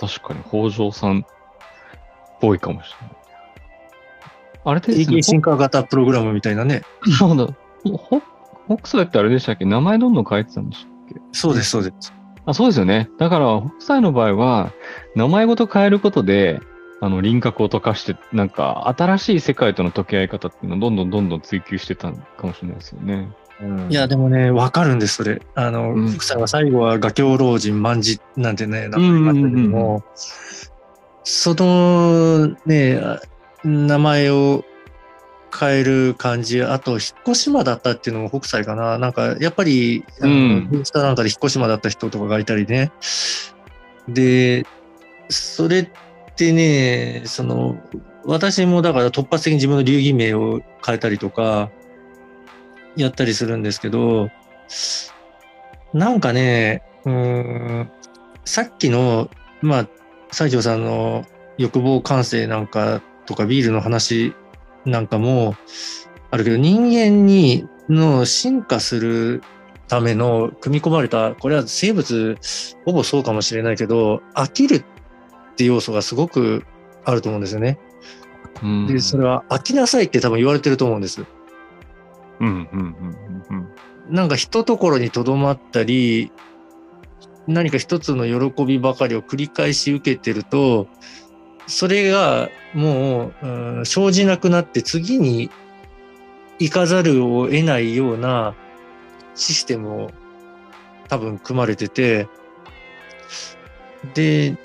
[0.00, 1.22] 確かに北条さんっ
[2.40, 3.16] ぽいかもしれない。
[4.64, 6.82] あれですね進化型プログラムみたいなね。
[7.18, 7.48] そうだ。
[7.84, 8.22] ほ
[8.68, 9.64] 北斎ってあれでしたっけ？
[9.64, 11.20] 名前どんどん変えてたんでしたっけ？
[11.32, 12.12] そうです、そうです。
[12.44, 13.08] あそうですよね。
[13.18, 14.72] だから、北斎の場合は、
[15.14, 16.60] 名前ごと変えることで、
[17.00, 23.28] あの、輪郭を溶かして、なんか、新しい世界との溶け合い方っていうのをどんどんどんどん追求してたかもしれないですよね。
[23.60, 25.40] うんいや、でもね、わかるんです、それ。
[25.54, 30.04] あの、うん福さんは最後は画境老人、万事なんてね、名前があったけどうんうんも、
[31.22, 33.20] そのね、あ
[33.64, 34.64] 名前を
[35.56, 38.98] 変える感じ、あと、引っ越し間だったっていうのも北斎かな。
[38.98, 42.92] なんか、やっぱり、インスタなんかで引っ越し間だった人とかがいたりね。
[44.08, 44.66] で、
[45.28, 45.88] それっ
[46.36, 47.76] てね、その、
[48.24, 51.70] 私もだから突発的に自分の流儀名を変えたりとか、
[52.96, 54.28] やったりするんですけど、
[55.92, 57.90] なんかね、うーん、
[58.44, 59.88] さっきの、まあ、
[60.30, 61.24] 西条さんの
[61.58, 64.34] 欲望感性なんかとかビールの話
[64.84, 65.54] なんかも
[66.30, 69.42] あるけど、人間にの進化する
[69.88, 72.38] ための組み込まれた、これは生物
[72.84, 74.84] ほぼそうかもしれないけど、飽きるっ
[75.56, 76.64] て要素がすごく
[77.04, 77.78] あると思うんですよね。
[78.62, 81.24] うんで、それは飽きなさいって多分言われてると思うんです。
[82.40, 83.68] うんうんうんうん
[84.08, 86.32] なんか一ところにとどまったり、
[87.46, 90.88] 何か一つの喜びばかりを繰り返し受けてると、
[91.66, 95.50] それがもう、うん生じなくなって次に
[96.58, 98.54] 行かざるを得ないような
[99.34, 100.10] システムを
[101.08, 102.28] 多分組まれてて、
[104.14, 104.56] で、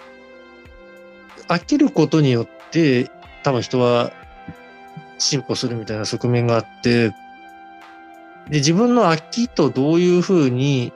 [1.47, 3.09] 飽きることによって
[3.43, 4.11] 多分人は
[5.17, 7.09] 進歩するみたいな側面があって、
[8.49, 10.93] で、自分の飽きとどういうふうに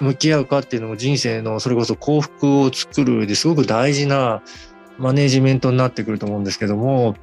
[0.00, 4.42] 向き合うかっていうのも人生のそれこそ幸福を作るですごく大事な
[5.02, 7.16] マネジメントになってくると思うんですけども、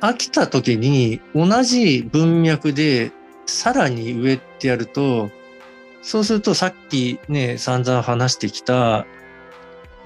[0.00, 3.10] 飽きた時に同じ文脈で
[3.46, 5.28] さらに上ってやると、
[6.02, 9.06] そうするとさっきね、散々話してきた、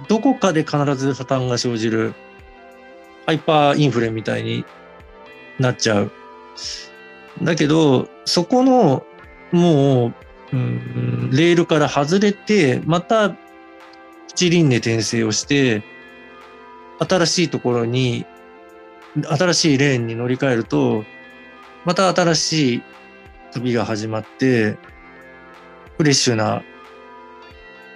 [0.08, 2.14] どこかで必ず破綻が生じる、
[3.26, 4.64] ハイパーインフレみたいに
[5.58, 6.12] なっちゃう。
[7.42, 9.04] だけど、そこの、
[9.52, 10.06] も
[10.52, 13.36] う、うん、レールから外れて、また、
[14.28, 15.82] 七輪廻転生をして、
[16.98, 18.26] 新しいところに、
[19.24, 21.04] 新しいレーンに乗り換えると、
[21.84, 22.82] また新しい
[23.52, 24.76] 旅が始まって、
[25.96, 26.62] フレッシュな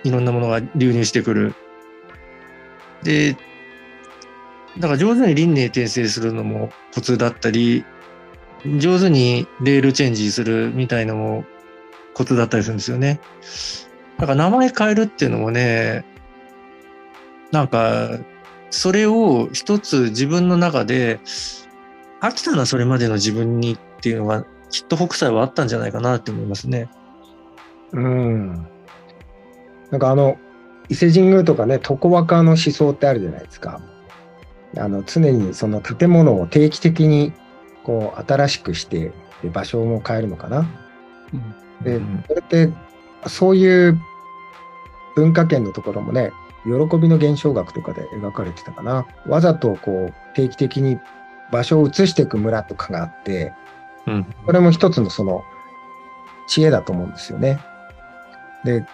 [0.05, 1.55] いろんなものが流入してくる。
[3.03, 3.37] で、
[4.79, 7.85] だから上手に輪廻転生するのもコツだったり、
[8.79, 11.45] 上手にレールチェンジするみたいのも
[12.15, 13.21] コツだったりするんですよね。
[14.19, 16.05] だから名前変えるっていうのもね、
[17.51, 18.19] なんか、
[18.71, 21.21] それを一つ自分の中で、
[22.21, 26.89] 飽きたな、それまでの自分にっていうのが、きっと北斎はあったんじゃないかなって思いますね。
[27.93, 28.67] うん。
[29.91, 30.37] なんかあの、
[30.89, 33.81] 伊勢神宮とかね、床若の思想ってあるじゃないですか。
[34.77, 37.33] あの、常にその建物を定期的に
[37.85, 40.69] こう新しくして、で場所も変えるのかな。
[41.83, 42.71] でうん、それって、
[43.27, 43.99] そういう
[45.15, 46.33] 文化圏のところもね、
[46.65, 49.07] 喜びの現象学とかで描かれてたかな。
[49.27, 50.99] わざとこう定期的に
[51.51, 53.53] 場所を移していく村とかがあって、
[54.07, 54.25] うん。
[54.47, 55.45] これも一つのその
[56.49, 57.61] 知恵だと思うんですよね。
[58.65, 58.85] で、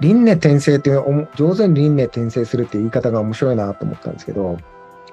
[0.00, 4.58] 輪廻転生っていう上手に輪廻転生するっていう言い方が面白いなと思ったんですけど、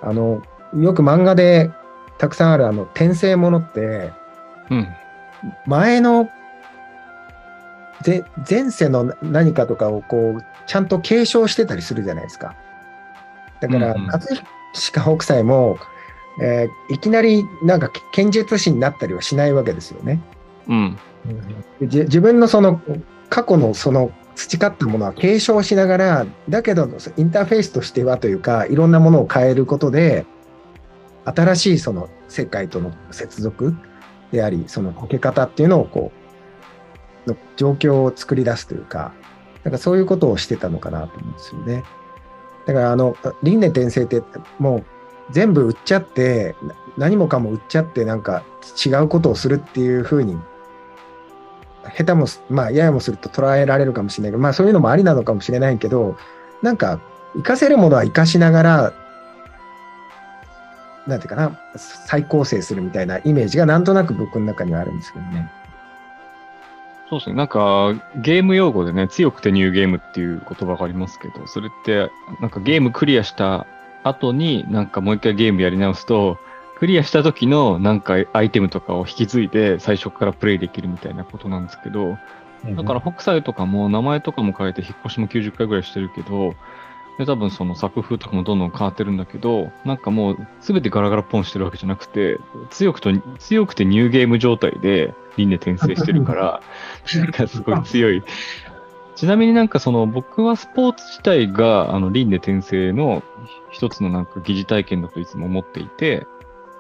[0.02, 0.42] あの、
[0.76, 1.72] よく漫画で
[2.18, 4.12] たくさんあるあの転生ものって、
[4.70, 4.88] うん。
[5.66, 6.30] 前の
[8.02, 12.56] ぜ前世の何かとかをこうちゃんと継承してたりするじゃないですか。
[13.60, 14.44] だから、葛
[14.94, 15.80] 飾北斎も、
[16.40, 20.22] えーいきなりなんか剣術師になったりはしないわけですよね。
[20.68, 20.98] うん。
[21.82, 22.80] 自分のその
[23.30, 30.28] 過去のその培ったものは継承しながら、だけどインターフェースとしてはというか、いろんなものを変えることで、
[31.26, 33.74] 新しいその世界との接続
[34.32, 36.12] であり、その溶け方っていうのをこ
[37.26, 39.14] う、の状況を作り出すというか、
[39.64, 41.84] なんかそういうことをしてたのかなと思うんですよね。
[42.66, 44.22] だからあの、輪廻転生って
[44.58, 44.86] もう
[45.32, 46.56] 全部売っちゃって、
[46.98, 48.44] 何もかも売っちゃって、なんか
[48.86, 50.38] 違うことをするっていうふうに
[51.96, 56.18] 下手も、まあ、ややもすると捉えられるかもしれないけど、まあ、そういうのもありなのかもしれないけど、
[56.62, 57.00] なんか、
[57.34, 58.94] 活かせるものは活かしながら、
[61.08, 65.52] なんていうかな、再構成するみたいなイメージがなんとなく僕の中にはあるんですけどね。
[67.10, 67.36] そうですね。
[67.36, 73.66] なんか、ゲーム用語でね、強くてニューゲームっていう言葉がありますけど、それって、なんかゲームクリアした
[74.04, 76.38] 後に、なんかもう一回ゲームやり直すと、
[76.80, 82.18] クリアした時のなんかアイテムとかを引き継いで最初からプレイできるみたいなことなんですけど、
[82.76, 86.56] だから北斎とかも名前とかも変えて引っ越しも90回ぐらいしてるけど、
[87.18, 92.38] で、多分その作風とかもどんどん変わってるんだけど、なんかもう全てガラガラポンしてるわけじゃなくて、
[92.70, 96.62] 強くと、強くてニューゲーム状態で輪廻転生してるから、
[97.16, 98.24] なんかすごい強い。
[99.16, 103.22] ちなみになんかその僕はスポーツ自体があの輪廻転生の
[103.72, 106.26] 一つのなんか疑似体験だといつも思っていて、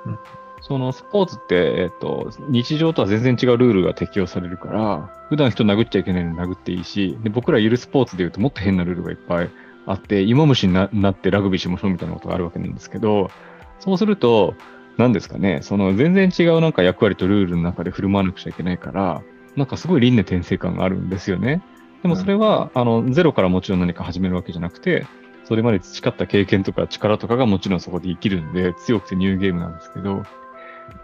[0.06, 0.20] うん
[0.62, 9.50] そのスポーツって、えっと、日常とは全然違うルールが適用されるから、普段人殴っちゃいけないのに殴っていいし、で僕らゆるスポーツで言うともっと変なルールがいっぱい
[9.86, 13.32] あって、芋虫にななってラグビーしましょうみたいなことがあるわけなんですけど、
[13.80, 14.54] そうすると、
[15.00, 19.24] 何ですかね、その全然違うなんか役割とルールの中で振る舞わなくちゃいけないから、
[19.56, 21.64] なんかすごい輪廻転生感があるんですよね。
[22.04, 25.06] でもそれは、あの、ゼロからもちろん何か始めるわけじゃなくて、
[25.46, 30.24] それまで培った経験とか力とかがもちろんそこで生きるんで、強くてニューゲームなんですけど、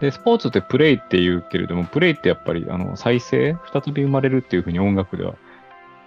[0.00, 5.36] で、スポーツってプレイって言うけれども、プレイってやっぱり、あの、再生、再び生まれるっていうふうに音楽では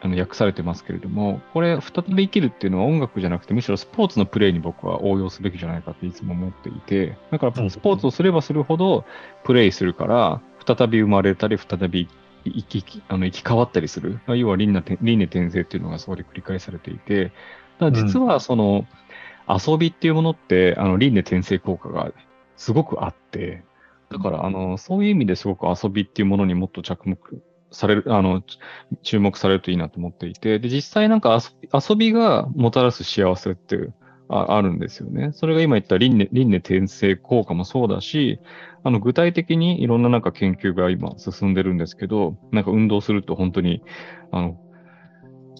[0.01, 9.05] あの訳されてますけれども、これ、再び生きるっていうのは音楽じゃなくて、むしろスポーツのプレイに僕は応用すべきじゃないかっていつも思っていて、だからスポーツをすればするほど
[9.43, 12.07] プレイするから、再び生まれたり、再び
[12.45, 14.19] 生きあの生き変わったりする。
[14.27, 17.31] 要は輪廻輪廻転生っていうのがそこで繰り返されていて、
[17.79, 18.85] ただ実はその、
[19.47, 22.11] 遊びっていうものって、あの輪廻転生効果が
[22.55, 23.63] すごくあって、
[24.11, 28.41] だから、あの、そういう意味ですごく遊びっていうものにもっと着目される、あの、
[29.03, 31.39] 注目されるといいなと思っていて、で、実際なんか
[31.73, 33.91] 遊びがもたらす幸せって
[34.29, 35.31] ああるんですよね。
[35.33, 38.39] それが今言った輪廻輪廻転生効果もそうだし、
[38.83, 43.81] あの、具体的にいろんななんか研究が今進んでるんですけど、なんか運動すると本当に、
[44.31, 44.57] あの、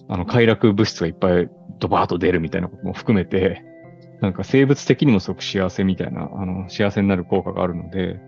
[0.08, 3.64] あの、快楽物質がいっぱいドバーッと出るみたいなことも含めて、
[4.20, 8.20] なんか生物的にもすごく幸せみたいな、あの、幸せになる効果があるので、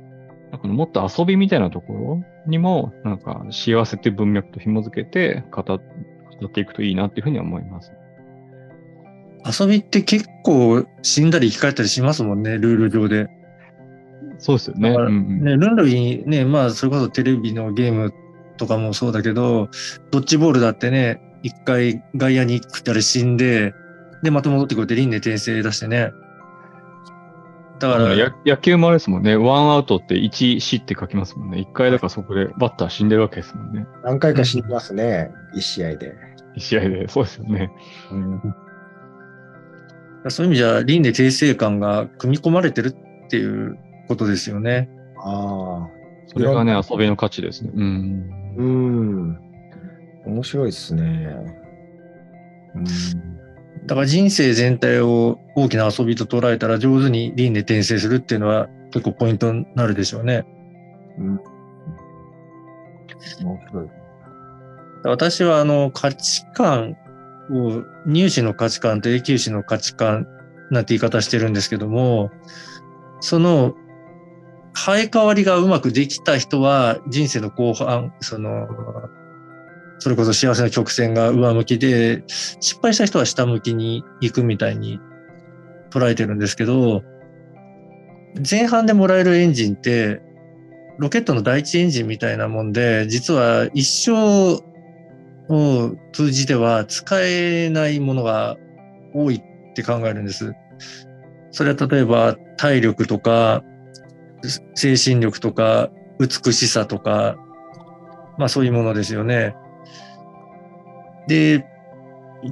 [0.53, 5.81] なんかもっと遊びみたいなところにも、なんか幸せっていう文脈と紐づけて語っ
[6.51, 7.93] ていくといいなっていうふうには思います。
[9.61, 13.29] 遊びって結構死んだり生き返ったりしますもんね、ルール上で。
[14.39, 14.91] そうですよね。
[14.91, 18.13] だからうんうんね、ルンルにね、まあ、それこそテレビのゲーム
[18.59, 19.71] とかもそうだけど、
[20.11, 23.73] ドッジボールだってね、一回外野に行ったり死んで、
[24.23, 26.11] で、また戻ってくるって輪廻転生出してね。
[27.89, 29.37] だから、や野球もあれですもんね。
[29.37, 31.59] ワンアウトって1死って書きますもんね。
[31.59, 33.87] 一回だからそこでバッター死んでるわけですもんね。
[34.05, 36.15] 何回か死にますね、一試合で。
[36.55, 37.09] 一試合で。
[37.09, 37.71] そうですよね。
[40.29, 44.89] そういう意味じゃ輪廻転生感が組み込まれてるっていうことですよね。
[45.17, 46.03] ああ。
[46.29, 47.71] それがね、遊びの価値ですね。
[47.75, 48.55] うん。
[48.57, 49.39] うん。
[50.27, 51.37] 面白いですね。
[52.75, 53.32] うん。
[53.87, 60.45] だから人生全体を大きな遊びと捉えたら上手に輪廻転生するっていうのは結構ポイントになるでしょうね。
[61.19, 61.41] うん
[63.45, 63.89] 面白い。
[65.05, 66.97] 私はあの価値観
[67.51, 70.27] を入試の価値観と永久歯の価値観
[70.71, 72.31] なんて言い方してるんですけども、
[73.21, 73.75] その
[74.75, 78.69] 生え変わりがうまくできた人は人生の後半、その、
[80.03, 84.99] それこそ幸せな曲線が上向きで、失敗した人は下向きに行くみたいに
[85.91, 87.05] 捉えてるんですけど、
[88.51, 90.21] 前半でもらえるエンジンって、
[90.99, 94.61] ロケットの第一エンジンみたいなもんで、実は一生
[95.49, 98.57] を通じては使えないものが
[99.15, 100.53] 多いって考えるんです。
[101.53, 103.63] それは例えば体力とか、
[104.75, 107.37] 精神力とか、美しさとか、
[108.37, 109.55] まあそういうものですよね。
[111.27, 111.65] で、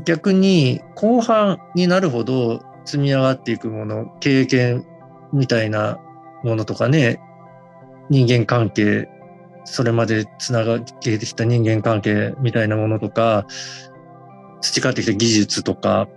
[0.04, 4.84] 逆に後半になるほど積み上がっていくもの、経験
[5.32, 5.98] みたいな
[6.44, 7.20] ものとかね、
[8.08, 9.08] 人間関係、
[9.64, 13.46] それまでつながってきた人間関係みたいなものとか、
[14.60, 16.08] 培ってきた技術とか、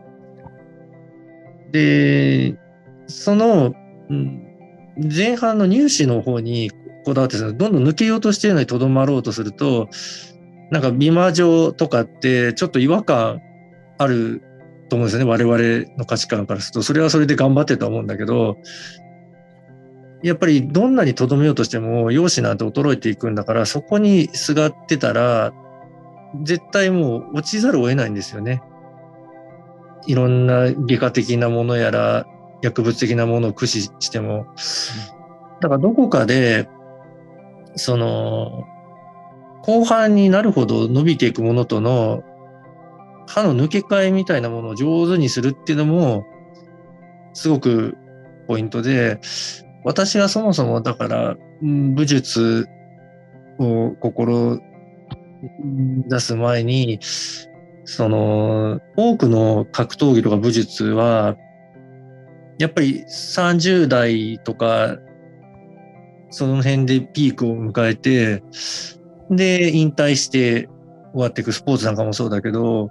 [1.72, 2.56] で、
[3.08, 3.74] その、
[4.98, 6.72] 前半の入試の方に
[7.04, 9.90] こだわってどんどん抜けようとしてるのにとどまろうとすると、
[10.72, 13.42] なんか美魔女とかってちょっと違和感
[13.98, 14.42] ある
[14.90, 15.30] と思うんですよね。
[15.30, 16.84] 我々の価値観からすると。
[16.84, 18.58] それはそれで頑張ってると思うんだけど、
[20.24, 25.54] やっぱりどんなにとどめようとしても容姿なんて衰えていくんだから、そこにすがってたら、
[26.44, 28.62] 絶対もう落ちざるを得ないんですよね。
[30.08, 32.26] いろんな外科的なものやら、
[32.62, 34.48] 薬物的なものを駆使しても。
[35.60, 36.70] だからどこかで、
[37.76, 38.66] その、
[39.64, 42.24] 後半になるほど伸びていくものとの
[43.28, 46.26] 歯の抜け替えみたいなものを上手にするっていうのも、
[47.34, 47.98] すごく
[48.48, 49.20] ポイントで、
[49.84, 52.68] 私がそもそもだから、武術
[53.60, 54.60] を心
[56.08, 57.00] 出す前に、
[57.86, 61.36] その、多くの格闘技とか武術は、
[62.60, 64.98] やっぱり30代とか、
[66.30, 68.44] その辺でピークを迎えて、
[69.30, 70.70] で、引退して
[71.14, 72.90] 終わっていくスポーツなんかもそうだけど、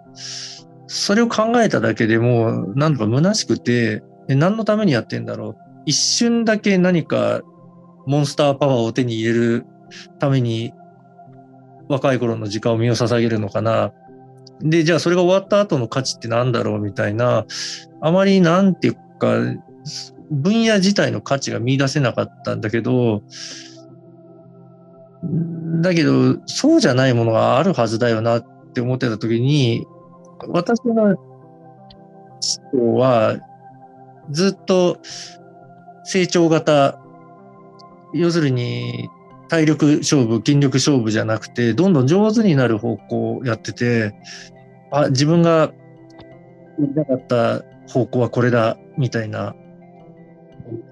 [0.86, 5.56] それを考えただけでもう、なんだか虚しくて、何のためにやってんだろう。
[5.86, 7.40] 一瞬だけ何か
[8.06, 9.66] モンスターパワーを手に入れる
[10.18, 10.72] ために、
[11.88, 13.92] 若い頃の時間を身を捧げるのかな。
[14.60, 16.78] で、じゃあそれが終わった後の価値ってなんだろう？
[16.78, 17.46] みたいな、
[18.00, 19.36] あまりなんていうか、
[20.30, 23.22] 分野自体の価値が見出せなかったんだけど、
[25.80, 29.86] だけど、そうじゃないものがあるはずだよなって思ってた時に、
[30.48, 31.16] 私の思
[32.72, 33.36] 考は、
[34.30, 34.98] ずっと
[36.04, 36.98] 成長型、
[38.14, 39.08] 要するに、
[39.48, 44.14] 体力勝負、筋力勝負じゃなくて、どんどん上手になる方向をやってて、
[44.90, 45.72] あ、自分がや
[46.80, 49.54] りたかった方向はこれだ、みたいな、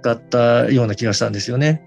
[0.03, 1.83] だったような気がしたんですよね。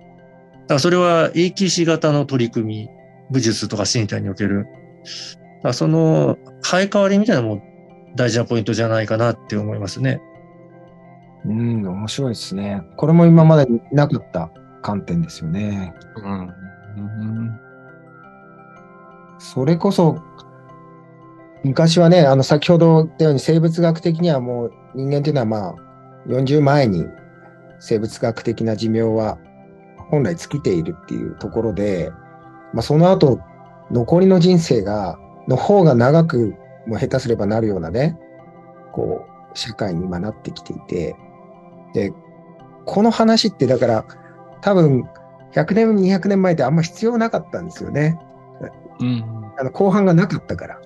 [0.63, 2.89] だからそれは英騎士型の取り組み、
[3.31, 4.65] 武術とか身体における。
[4.65, 7.61] だからその生え変わりみたいなのも
[8.15, 10.21] 大事なポイントじゃないかなって思いますね。
[11.45, 12.81] うん、面白いですね。
[12.95, 14.49] これも今までになかった
[14.81, 15.93] 観点ですよね。
[16.17, 16.53] うん。
[16.97, 17.59] うん
[19.39, 20.21] それこそ、
[21.65, 25.75] 昔はね、あの、先ほど言ったように生物学的にはもう人間っていうのはまあ、
[26.27, 27.05] 40前に
[27.79, 29.37] 生物学的な寿命は
[30.13, 32.11] 本来尽きているっていうところで、
[32.71, 33.39] まあ、その後、
[33.89, 36.53] 残りの人生が、の方が長く、
[36.85, 38.15] もう下手すればなるようなね、
[38.91, 41.15] こう、社会に今なってきていて、
[41.95, 42.13] で、
[42.85, 44.05] この話ってだから、
[44.61, 45.09] 多分、
[45.53, 48.19] 100年、200年前ってあんま必要なかったんですよね。
[48.99, 49.25] うん。
[49.57, 50.81] あの後半がなかったから。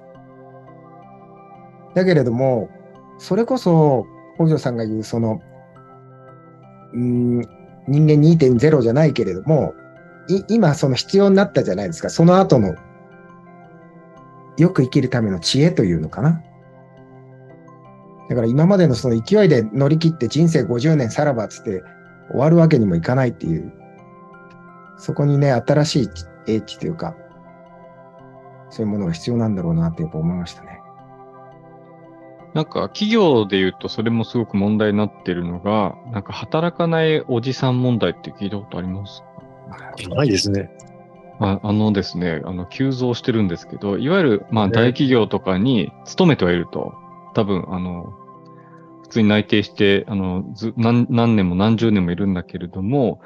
[1.96, 2.70] だけれども、
[3.18, 4.06] それこそ、
[4.36, 5.42] 北条さんが言う、その、
[6.94, 7.57] うーん、
[7.88, 9.74] 人間2.0じゃないけれども、
[10.28, 12.10] い今、その必要になったじゃないですか。
[12.10, 12.76] その後の、
[14.58, 16.42] よく生きるための知恵というのかな。
[18.30, 21.82] だから今までのその勢いで乗り切って人生50年さらばつって
[22.30, 23.72] 終わるわけにもいかないっていう、
[24.98, 26.10] そこにね、新しい
[26.48, 27.16] 英知というか、
[28.70, 30.77] そういうものが必要なんだろうなってやっぱ思いましたね。
[32.54, 39.24] なんか企業で言うとそれもすごく問題になってるのが、なんか働かないおじさん問題って聞いたことあります
[40.10, 40.72] ないですね。
[41.40, 44.74] ああのですね、あの、急増してるんですけど、いわゆる、まあ、ね。
[44.74, 46.96] 大企業とかに勤めてはいると、
[47.36, 48.14] 多分、あの、
[49.04, 53.22] 普通に内定して、あの、ず何何年も何十年もいるんだけれども、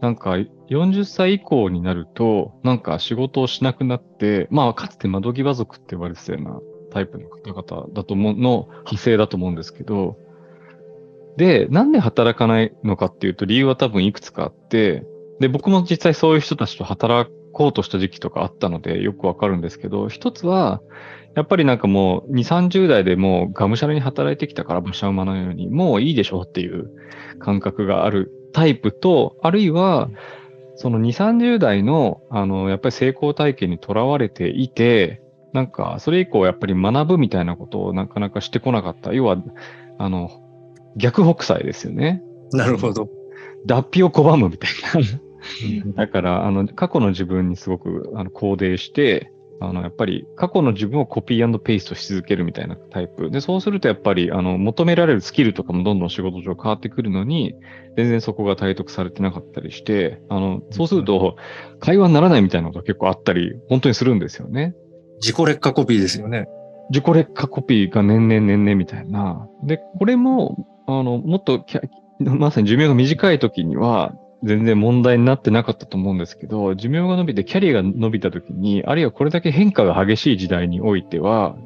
[0.00, 0.36] なんか、
[0.68, 6.60] 40歳以降になると、なんか仕事をしなくなって、まあ、かつて窓際族って言われてたような
[6.96, 10.16] タイプの方々だと思う、の派生だと思うんですけど、
[11.36, 15.04] で、なんで働かないのかっていうと、理由は多分いくつかあって、
[15.38, 20.80] で、僕も実際そういう人たちと働こうとした時期とかあったのでよくわかるんですけど、一つは、
[21.34, 26.90] やっぱりなんかもう2、30代でもうがむしゃらに働いてきたから馬車馬のように、もういいでしょうっていう
[27.38, 30.08] 感覚があるタイプと、あるいは、
[30.76, 35.20] その2、30代の、あの、やっぱり成功体験にとらわれていて、
[35.56, 39.14] なんか、それ以降やっぱり学ぶみたいなことをなかなかしてこなかった。
[39.14, 39.42] 要は、
[39.98, 40.30] あの、
[40.96, 42.22] 逆北斎ですよね。
[42.52, 43.08] なるほど。
[43.64, 44.70] 脱皮を拒むみたい
[45.02, 46.04] な。
[46.04, 53.30] だから、あの、過去の自分にすごくあの肯定して、あの、やっぱり過去の自分をコピーペーストし続けるみたいなタイプ。
[53.30, 57.54] で、そうするとやっぱり、あの、求められるスキルとかもどんどん仕事上変わってくるのに、
[57.96, 61.36] 全然そこが体得されてなかったりして、あの、そうすると、
[61.80, 64.74] 会話にならないみたいなことが結構あったり、本当にするんですよね。
[65.20, 66.48] 自己劣化コピーですよね。
[66.90, 69.48] 自己劣化コピーが年々年々みたいな。
[69.64, 71.64] で、これも、あの、もっと
[72.20, 81.56] まさに寿命が短い時には、全然問題になってなかったと思うんですけど、寿命が伸びてキャリアが伸びた時に、あるいはこれだけ変化が激しい時代においては、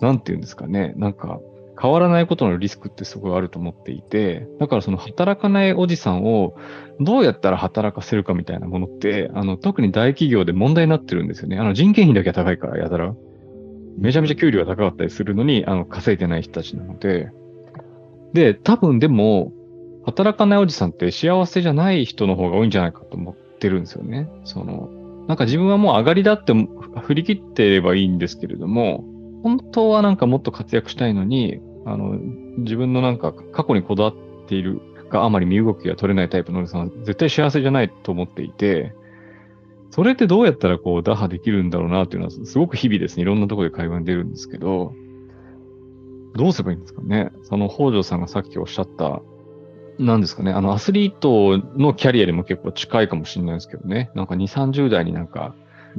[0.00, 1.40] なんて言うんですかね、なんか、
[1.80, 6.56] 変わらないことのリスクってすごいあると思っていて、だからその働かないおじさんを
[7.00, 11.58] どうやったら働かせるかみたいなものって、あの、特に大企業で問題になってるんですよね。
[11.58, 13.14] あの、人件費だけは高いから、やたら。
[13.98, 17.30] めちゃめちゃ給料が高かったりするのに、あの、稼いでない人たちなので。
[18.34, 19.52] で、多分でも、
[20.04, 24.28] 働かないおじさんって幸せじゃない人の方が多いんじゃないかと思ってるんですよね。
[24.44, 24.90] その、
[25.28, 26.52] なんか自分はもう上がりだって
[27.02, 29.04] 振り切ってればいいんですけれども、
[29.42, 32.18] 本当はなんかもっと活躍したいのに、あの、
[32.58, 34.14] 自分のなんか過去にこだわっ
[34.46, 38.94] ているがあまり身動きが取れないタイプのおじさんは絶対幸せじゃないと思っていて、
[39.90, 44.94] それってどうやったらこう打破できるんだろうなっていうのはすごく日々ですね、いろんなところで会話に出るんですけど、
[46.36, 47.32] どうすればいいんですかね。
[47.42, 49.20] その北条さんがさっきおっしゃった、
[49.98, 55.54] なんですかね、あのアスリートのキャリアでも結構近いかもしれないですけどね、なんか2、30代になんか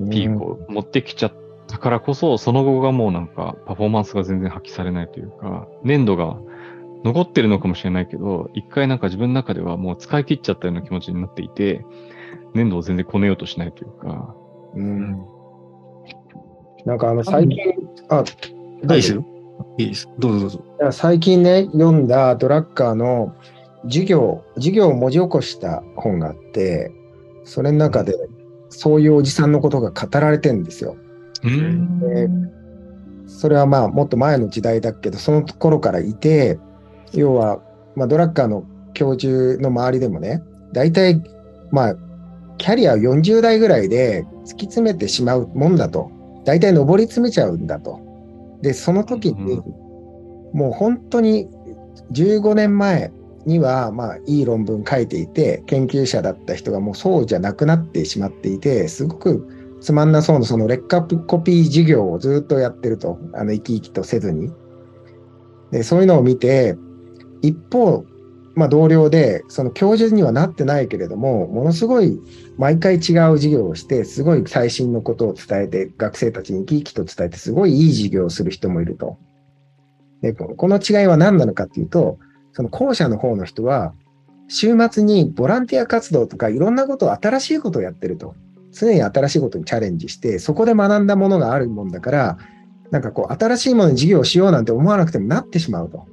[0.09, 1.34] ピークを持ってきちゃっ
[1.72, 6.38] たからこそ、その後がもうなんかパフォーマンスが全然発揮されないというか、粘度が
[7.03, 11.86] 残ってるのかもしれないけど、一回なんか自分の中ではもう使い切っちゃったような気持ちになっていて、
[12.53, 14.36] 粘土を全然こねようとしないというか。
[14.76, 15.26] うん。
[16.86, 17.57] なんかあの最近、
[18.09, 18.24] あ、
[18.84, 19.26] いいですよ。
[19.78, 20.09] いいです。
[20.19, 20.91] どうぞどうぞ。
[20.91, 23.34] 最近ね、読んだドラッカーの
[23.84, 26.91] 授業、授業を文字起こした本があって、
[27.43, 28.15] それの中で
[28.69, 30.95] そういうおじさんのことが語られてるんですよ。
[31.44, 32.52] うんで
[33.28, 36.60] それはまあもっと前の時代だけど、その頃からいて、
[37.14, 37.62] 要は、
[37.96, 41.24] まあ、ドラッカーの教授の周りでもね、大体、
[41.72, 41.96] まあ、
[42.58, 46.12] キャリアを40代ぐらいで突き詰めてしまうもんだと。
[46.46, 48.00] 大体上り詰めちゃうんだと。
[48.62, 49.62] で、その時に、
[50.54, 51.48] もう本当に
[52.12, 53.12] 15年前
[53.46, 64.51] には、まあ、いい論文書いていて、研究者だった人がもうそうじゃなくなってしまっていて、すごくつまんなそうなその劣化コピー事業をずっとやってると、あの生き生きとせずに。
[65.71, 66.77] で、そういうのを見て、
[67.41, 68.05] 一方、
[68.53, 72.19] まあ、同僚で、その教授にはなってないけれども、ものすごい
[72.57, 79.17] 毎回違う授業をして、すごい最新のことを伝えて、学生たちに生き生きと伝えて、すごいいい授業をする人もいると。
[80.21, 82.19] で、この違いは何なのかっていうと、
[82.53, 83.93] その後者の方の人は、
[84.47, 88.36] 週末にボランティア活動とかいろんなことを新しいことをやってると。
[88.72, 92.38] 常に新しいことにチャレンジして、そこで学んだものがあるもんだから、
[92.91, 96.05] なんかこう、新しいものに授業をしようなんて思わなくてもなってしまうと。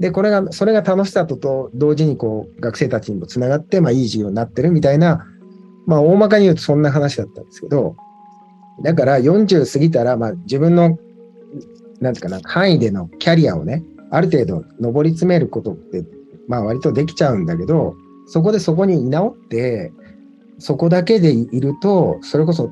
[0.00, 5.26] で、これが、それが楽しさとと同時にこう、学生たちにもつながって、まあいい授業になってるみたいな、
[5.86, 7.96] まあ大まかに言うとそんな話だったんですけど、
[8.82, 10.98] だから40過ぎたら、まあ自分の、
[12.00, 16.04] なんていうかな、範囲でのキャリアをね、ある程度上り詰めることって、
[16.48, 17.94] まあ割とできちゃうんだけど、
[18.26, 19.92] そこでそこに居直って、
[20.58, 22.70] そこだけでいると、それこそ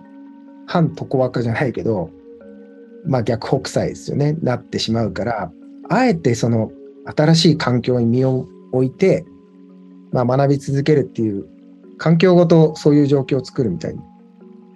[0.67, 2.11] 反床若じゃないけど、
[3.05, 5.53] まあ逆北斎ですよね、なってしまうから、
[5.89, 6.71] あえてその
[7.05, 9.25] 新しい環境に身を置いて、
[10.13, 11.47] まあ学び続けるっていう、
[11.99, 14.01] 環境ごとそういう状況を作るみたいに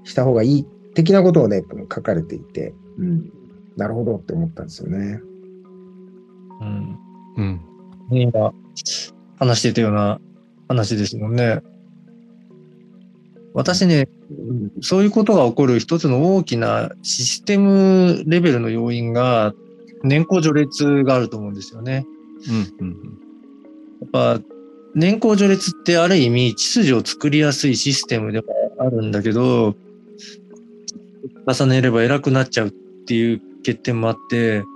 [0.05, 3.31] した方がいい的なことをね、書かれていて、うん、
[3.77, 5.21] なるほどって思ったんですよね。
[6.61, 6.99] うん。
[7.37, 7.61] うん。
[8.11, 8.53] 今、
[9.39, 10.21] 話してたような
[10.69, 11.61] 話ですもんね。
[13.57, 14.07] 私ね、
[14.83, 19.55] そういうことが起こる一つの大きなシステムレベルの要因が、
[20.03, 22.07] 年功序列があると思うんですよね。
[22.81, 22.97] うんうん、
[24.03, 24.41] やっぱ、
[24.95, 28.47] 年功序列ってある意味秩序を作りやすいシステムでも
[28.79, 29.75] あるんだけど、
[31.47, 32.71] 重ねれば偉くなっちゃうっ
[33.07, 34.67] ていう欠点もあって、そ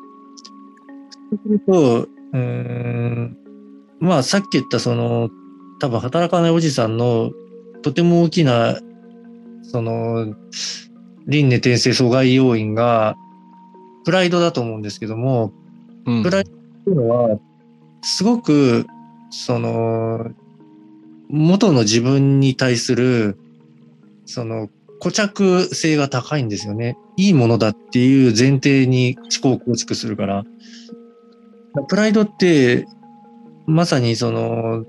[1.36, 3.36] うすると、うん、
[3.98, 5.28] まあさっき言ったその、
[5.80, 7.30] 多分働かないおじさんの
[7.82, 8.78] とても大きな、
[9.62, 10.34] その、
[11.26, 13.16] 輪廻転生阻害要因が、
[14.04, 15.52] プライドだと思うんですけども、
[16.06, 17.38] うん、プライドっていうのは、
[18.02, 18.86] すごく、
[19.30, 20.30] その、
[21.28, 23.38] 元の自分に対する、
[24.26, 24.68] その、
[25.00, 26.96] 固着性が高いんですよね。
[27.16, 30.44] いいものだっていう前提に思考を構築するから。
[31.88, 32.86] プライドって、
[33.66, 34.84] まさにその、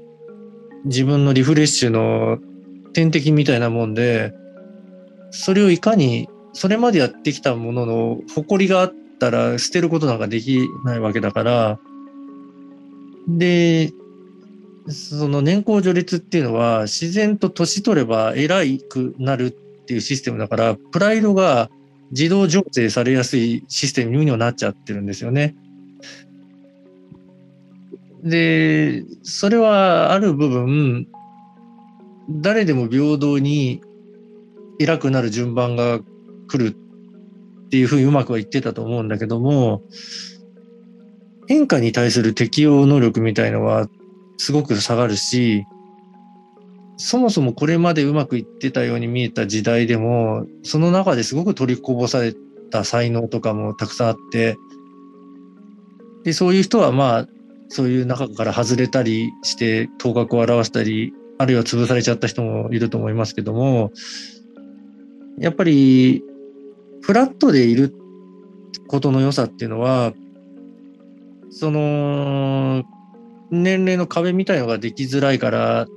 [0.85, 2.39] 自分のリフレッシュの
[2.93, 4.33] 天敵みたいなもんで、
[5.31, 11.79] それをいかに、それまでやってきたものの誇りがあったら捨てることなんかできないわけだから、
[13.27, 13.91] で、
[14.87, 21.69] その年功序列っていうのは自然と年取れば偉くなるっていうシステムだから、プライドが
[22.11, 25.55] 自動醸成されやすいシステムにはなっちゃってるんですよね。
[28.23, 31.07] で、それはある部分、
[32.39, 33.81] 誰でも平等に
[34.79, 35.99] 偉くなる順番が
[36.47, 39.83] 来るっていうふうにうまくは言ってたと思うんだけども、
[41.47, 43.87] 変化に対する適応能力みたいのは
[44.37, 45.65] すごく下がるし、
[46.97, 52.33] そもそもこれまでうまくいってたように見えた時代でも、その中ですごく取りこぼされ
[52.69, 54.57] た才能とかもたくさんあって、
[56.23, 57.27] で、そういう人はまあ、
[57.69, 63.91] そういう中から外れたりして、頭角を表したり、あるいは潰されちゃった人もいると思いますけども、
[65.39, 66.23] やっぱり、
[67.01, 67.95] フラットでいる
[68.87, 70.13] ことの良さっていうのは、
[71.49, 72.83] その、
[73.49, 75.87] 年齢の壁みたいのができづらいから、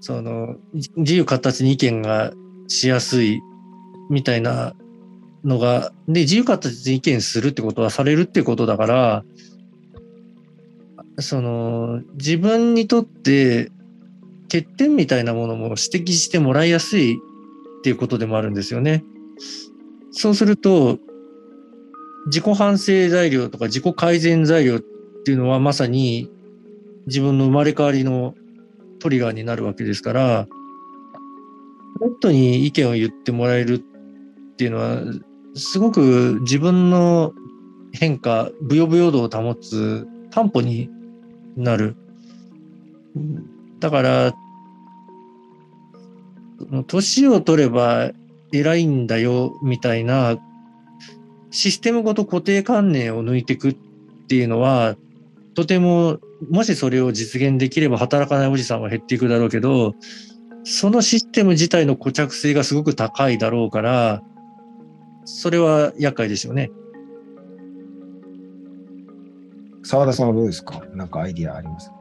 [0.00, 0.56] その、
[0.96, 2.32] 自由形に意見が
[2.68, 3.40] しやすい
[4.10, 4.74] みたいな
[5.42, 9.24] のが、で、自由形に意見するってことはされるってことだから、
[11.18, 13.70] その、自分にとって
[14.44, 17.16] 欠点みたいなものも指摘してもらいやすいっ
[17.82, 19.04] ていうことでもあるんですよね。
[20.10, 20.98] そうすると、
[22.26, 24.80] 自己反省材料とか自己改善材料っ
[25.24, 26.30] ていうのはまさに
[27.06, 28.34] 自分の生まれ変わりの
[28.98, 30.48] トリガーになるわけですから、
[32.00, 35.02] もっとに意見を言ってもらえるっていうのは、
[35.54, 37.32] すごく自分の
[37.92, 40.88] 変化、ブヨブヨ度を保つ担保に
[41.56, 41.96] なる。
[43.80, 44.34] だから、
[46.86, 48.10] 年を取れば
[48.52, 50.38] 偉いんだよ、みたいな、
[51.50, 53.76] システムごと固定観念を抜いていくっ
[54.28, 54.96] ていうのは、
[55.54, 56.18] とても、
[56.50, 59.94] もしそれを実現できれば働かないおじさんは減っていくだろうけど、
[60.64, 64.22] そのシステム自体の固着性がすごく高いだろうから、
[65.24, 66.70] それは厄介ですよね。
[69.84, 70.82] 澤田さんはどうですか？
[70.94, 71.92] なんかアイディアあります？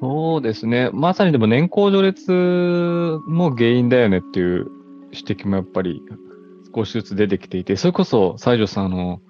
[0.00, 0.90] そうですね。
[0.92, 2.32] まさにでも年功序列
[3.26, 4.66] も原因だよねっていう
[5.12, 6.02] 指摘もやっぱり
[6.74, 9.20] 少しずつ出てきていて、それこそ西条さんあの、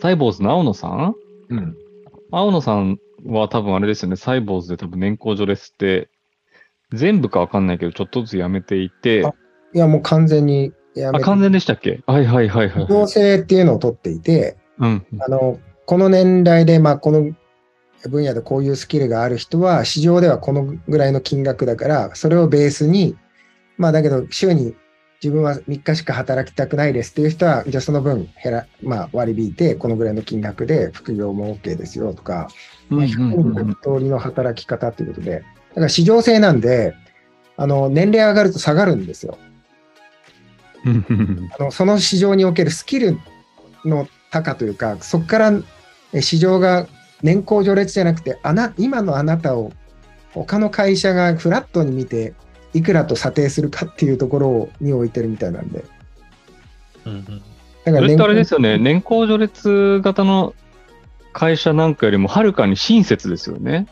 [0.00, 1.14] サイボーズの青野さん？
[1.50, 1.76] うん。
[2.30, 6.08] 青野さんは多分あれですよね、サイボーズで多分年功序列って
[6.92, 9.34] 全部かわかんないけどちょっとずつやめていて、あ
[9.74, 12.02] いや、もう完全にやあ、めて、完全でしたっけ？
[12.06, 12.86] はいはいはいはい。
[12.86, 15.06] 同性っていうのを取っていて、うん。
[15.18, 15.58] あの、
[15.90, 17.34] この年代で、まあ、この
[18.08, 23.16] 分野でこういうスキルがある人は、市場ではこのぐらいの金額だから、それをベースに、
[23.76, 24.76] まあ、だけど、週に
[25.20, 32.46] 自分は3日しか働きたくないですっていう人は、じゃあその分減ら、まあ、割り引いて、このぐらいの金額で副業も OK ですよとか、
[32.88, 33.32] まあ、うんうん。
[33.32, 36.94] うんうん100通りの働き方ということで、だから市場性なんで、
[37.56, 39.38] あの、年齢上がると下がるんですよ。
[41.58, 43.18] あのその市場におけるスキル
[43.84, 45.62] の高というか、そこからえ
[46.14, 46.86] 市場が
[47.22, 49.72] 年功序列じゃなくて、あな今のあなたを
[50.32, 52.34] 他の会社がフラットに見て、
[52.72, 55.84] いくらと査定するかっていうところに置いてるみたいなんで。
[57.06, 57.42] うんうん
[57.82, 58.60] だからそれってあれですよ。
[58.60, 60.54] よね、年功序列型の
[61.32, 63.86] 会社なんかよりもはるかに親切ですよね。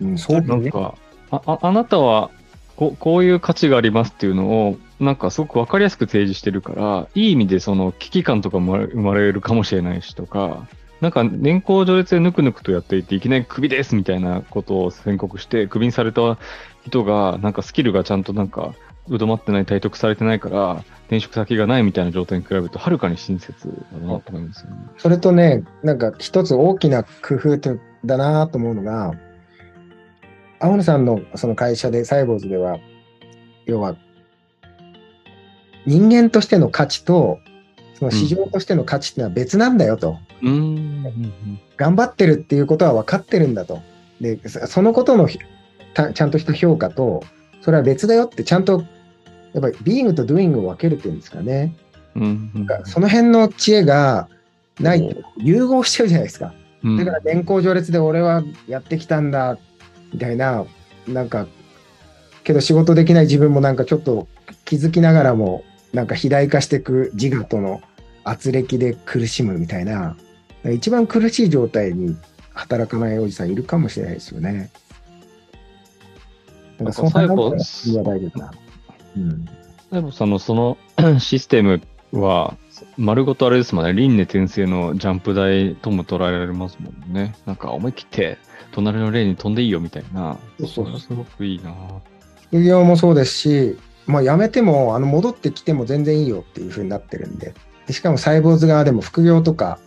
[0.00, 0.94] うん、そうなんか、
[1.30, 2.30] あああなたは
[2.76, 10.68] ここういう価値がありますっていうのを、なんかすごくわかりやすく提示してるから、いい意味でその危機感とかも生まれるかもしれないしとか、
[11.00, 16.38] なんか年功序列でぬくぬくとやっていて、いきなりクビですみたいなことを宣告して、クビにされた
[16.84, 18.74] 人が、なんかスキルがちゃんとなんか、
[19.08, 24.76] うどまってない、体得されてないから、転職先がないみたいな状態に比べると、はるかに親切だなと思いますよね。
[24.98, 27.58] それとね、なんか一つ大きな工夫
[28.04, 29.12] だなと思うのが、
[30.60, 32.78] 青野さんのその会社で、サイボーズでは、
[33.64, 33.96] 要は、
[35.86, 37.38] 人間としての価値と、
[37.94, 40.10] その市場としての価値っていうのは別なんだよと。
[40.10, 41.60] うーん。
[41.76, 43.80] 頑張ってるっていうことは分かってるんだと。
[44.20, 47.22] で、そそのことのちゃんとした評価と、
[47.62, 48.84] それは別だよってちゃんと、
[49.52, 51.74] やっぱりビーイングとドゥイングを分けるっていうんですかね。
[52.16, 52.26] うんう
[52.58, 54.28] んその辺の知恵が
[54.80, 56.52] ないと融合しちゃうじゃないですか。
[56.82, 59.58] うんだから年功序列で俺はやってきたんだ、
[60.12, 60.64] みたいな、
[61.06, 61.46] なんか、
[62.42, 64.28] けど仕事できない自分もなんかちょっと
[64.64, 65.62] 気づきながらも、
[65.92, 67.80] なんか肥大化していく自我との
[68.24, 70.16] 圧力で苦しむみたいな、
[70.64, 72.16] 一番苦しい状態に
[72.52, 74.70] 働かないおじさんいるかもしれないですよね。
[76.78, 78.50] なんかその最は大丈夫な。
[79.16, 80.12] うん。
[80.12, 80.78] その、その
[81.18, 81.80] システム
[82.12, 82.56] は、
[82.96, 87.34] 丸ごとあれですもんね、輪廻転生のジャンプ台とも捉えられますもんね。
[87.46, 88.38] なんか思い切って、
[88.72, 90.38] 隣のレーンに飛んでいいよみたいな。
[90.60, 91.74] そうそうそうすごくいいな
[92.48, 97.54] 副業もそうですし、まあ、辞めても、あの戻ってきても全然いいよっていう風になってるんで、
[97.86, 99.78] でしかもサイボーズ側でも副業とか、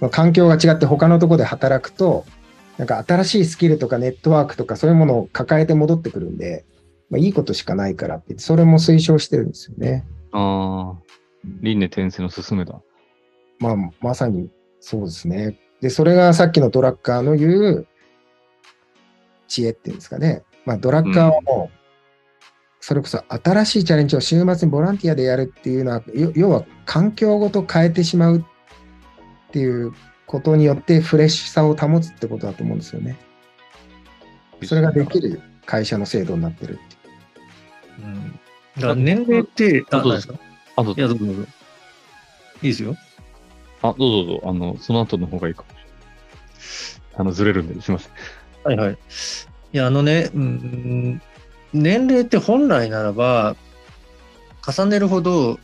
[0.00, 2.24] まあ環境が違って他のところで働くと、
[2.78, 6.64] なんか新しいスキルとかネットワークとかそういうものを抱えて戻ってくるんで、
[7.10, 10.06] まあ、いいことしかないからってそれも推奨してるんですよね。
[10.32, 11.02] ああ、
[11.60, 12.80] 輪廻転生の進めだ。
[13.58, 15.58] まあ、まさにそうですね。
[15.80, 17.86] で、それがさっきのドラッカーの言う
[19.48, 20.44] 知恵っていうんですかね。
[20.64, 21.78] まあ、ドラッカーはもう、
[22.80, 28.44] それこそ新しいチャレンジを週末にボランティアでやるっていうのは、よ要は環境ごと変えてしまう
[29.48, 29.92] っていう
[30.26, 33.16] ことによってフレッシュさを保つってことだと思うんですよね。
[34.64, 38.06] それができる会社の制度になってるっていう。
[38.06, 38.40] うん
[38.76, 40.34] だから年齢って、あ、どうですか
[40.76, 41.42] あとい、や、どうぞどうぞ。
[41.42, 42.96] いいですよ。
[43.82, 44.48] あ、どうぞどうぞ。
[44.48, 45.88] あの、その後の方がいいかもしれない。
[47.16, 48.12] あの、ずれるんで、すいません。
[48.62, 48.92] はいはい。
[48.92, 48.96] い
[49.76, 51.22] や、あのね、うん、
[51.72, 53.56] 年齢って本来ならば、
[54.66, 55.58] 重ねるほど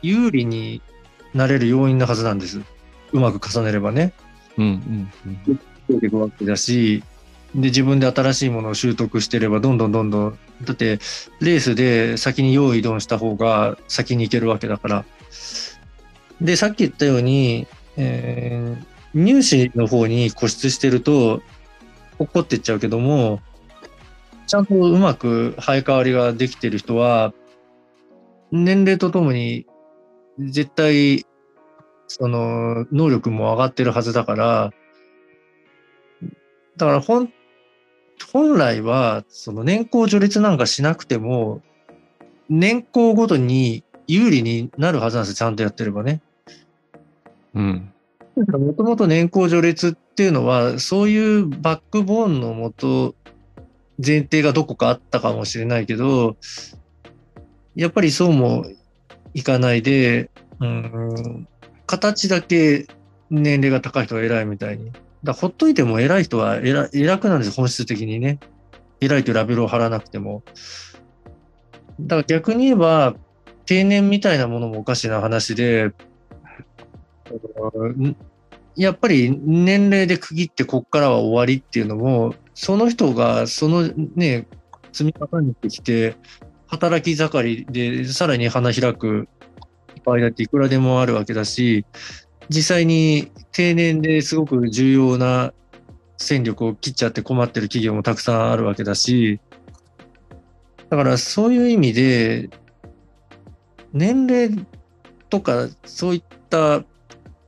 [0.00, 0.80] 有利に
[1.34, 2.60] なれる要因なはずなんです。
[3.12, 4.12] うまく重ねればね。
[4.56, 6.00] うん、うん、うん。
[6.00, 7.02] ていくわけだし、
[7.54, 10.98] で、自分で新しいものを習得してれば、どんどんどんどん、だって、
[11.40, 15.04] レースで先に用意ドンした方が先に行けるわけだから。
[16.40, 21.42] で、さっき言ったように、えー入試の方に固執してると、
[22.18, 23.40] 落っこってっちゃうけども、
[24.46, 27.32] ちゃんとうまく生え変わりができてる人は、
[28.50, 29.66] 年齢とともに、
[30.38, 31.24] 絶対、
[32.08, 34.72] その、能力も上がってるはずだから、
[36.76, 37.32] だから本、
[38.32, 41.62] 本来は、その年功序列なんかしなくても、
[42.48, 46.22] 年功ごとに有利になるはずなんですよ、ちゃんとやってればね。
[47.54, 47.92] うん。
[48.36, 53.14] もともと年功序列っていうのは、そういうバックボーンのもと
[54.04, 56.36] 前提がどこかあったかもしれないけど、
[57.74, 58.64] やっぱりそうも
[59.34, 60.30] いかないで、
[60.60, 61.48] うん、
[61.88, 62.86] 形だけ
[63.30, 64.92] 年齢が高い人が偉いみたいに。
[65.24, 68.38] だほっといても偉い人は偉偉くなるんです、本質的にね。
[69.00, 70.44] 偉いというラベルを貼らなくても。
[72.00, 73.16] だから逆に言えば、
[73.66, 75.92] 定年みたいなものもおかしな話で、
[78.76, 84.46] やっぱり年齢で区切ってこっからは終わりっていうのも、その人がそのね、
[84.92, 86.16] 積み重ねてきて、
[86.66, 89.28] 働き盛りでさらに花開く
[90.08, 91.84] 場合だっていくらでもあるわけだし、
[92.48, 95.52] 実際に定年ですごく重要な
[96.16, 99.40] 戦力を切っちゃって困ってる企業もたくさんあるわけだし、
[100.88, 102.48] だからそういう意味で、
[103.92, 104.66] 年齢
[105.30, 106.82] とかそういった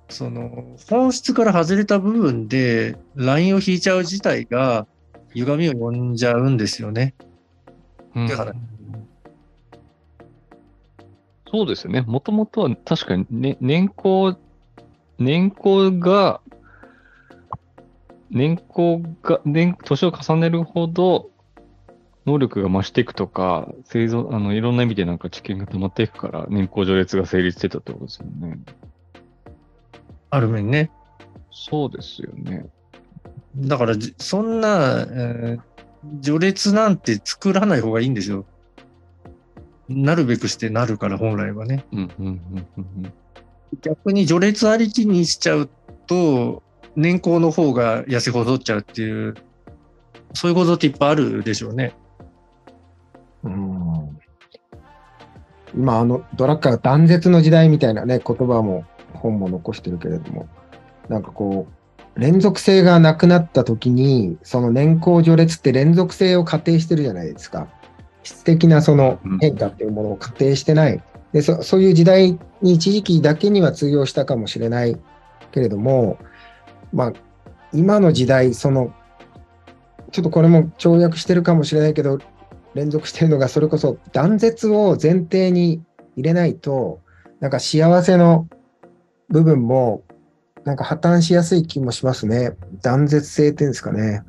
[0.09, 4.87] その本質から外れた部分でラインを引いちゃう自体が
[5.35, 7.15] 歪みを呼んじゃうんですよね。
[8.15, 8.55] うんだから
[11.51, 12.03] そうですよね。
[12.03, 14.39] もともとは確かに、ね、年功、
[15.19, 16.41] 年功が、
[18.31, 21.31] 年功が、年、年を重ねるほど、
[22.27, 28.59] 能力が増していくとか、製造、あの、いろんな意味でなんか知見が溜まっていくから、年功序列が成立してたってことですよね。
[30.31, 30.91] ある面ね。
[31.51, 32.67] そうですよね。
[33.57, 35.71] だからじ、そんな、えー
[36.23, 38.47] 序列なんて作らない方がいいんですよ。
[39.91, 41.85] なるべくしてなるから、本来はね。
[41.93, 42.41] うん、うん、うん、
[42.79, 43.13] うんうん。
[43.83, 45.69] 逆に序列ありきにしちゃう
[46.07, 46.63] と、
[46.97, 49.35] 年功の方が痩せ細っちゃうっていう、
[50.33, 51.95] そういうことっていっぱいあるでしょうね。
[53.43, 54.19] うん
[55.75, 58.85] 今、あの、ドラッカーが断絶の時代みたいなね、言葉も
[59.15, 60.49] 本も残してるけれども、
[61.09, 61.67] なんかこ
[62.17, 67.69] う、連続性がなくなった時に、その年功序列って連続性を仮定してるじゃないですか。
[68.23, 71.03] 質的なその変化っていうものを仮定してない。
[71.33, 74.97] でそそういう時代に一時期だけには通用したかもしれない
[75.53, 76.19] けれども、
[76.93, 77.13] まあ、
[77.73, 78.93] 今の時代、その、
[80.11, 82.19] ちょっとこれも跳躍してるかもしれないけど、
[82.75, 85.83] 連続してるのが、それこそ断絶を前提に
[86.17, 87.01] 入れないと、
[87.41, 88.49] なんか幸せの
[89.29, 90.03] 部分も、
[90.65, 92.53] なんか破綻しやすい気もしますね。
[92.83, 94.23] 断絶性っていうんですかね。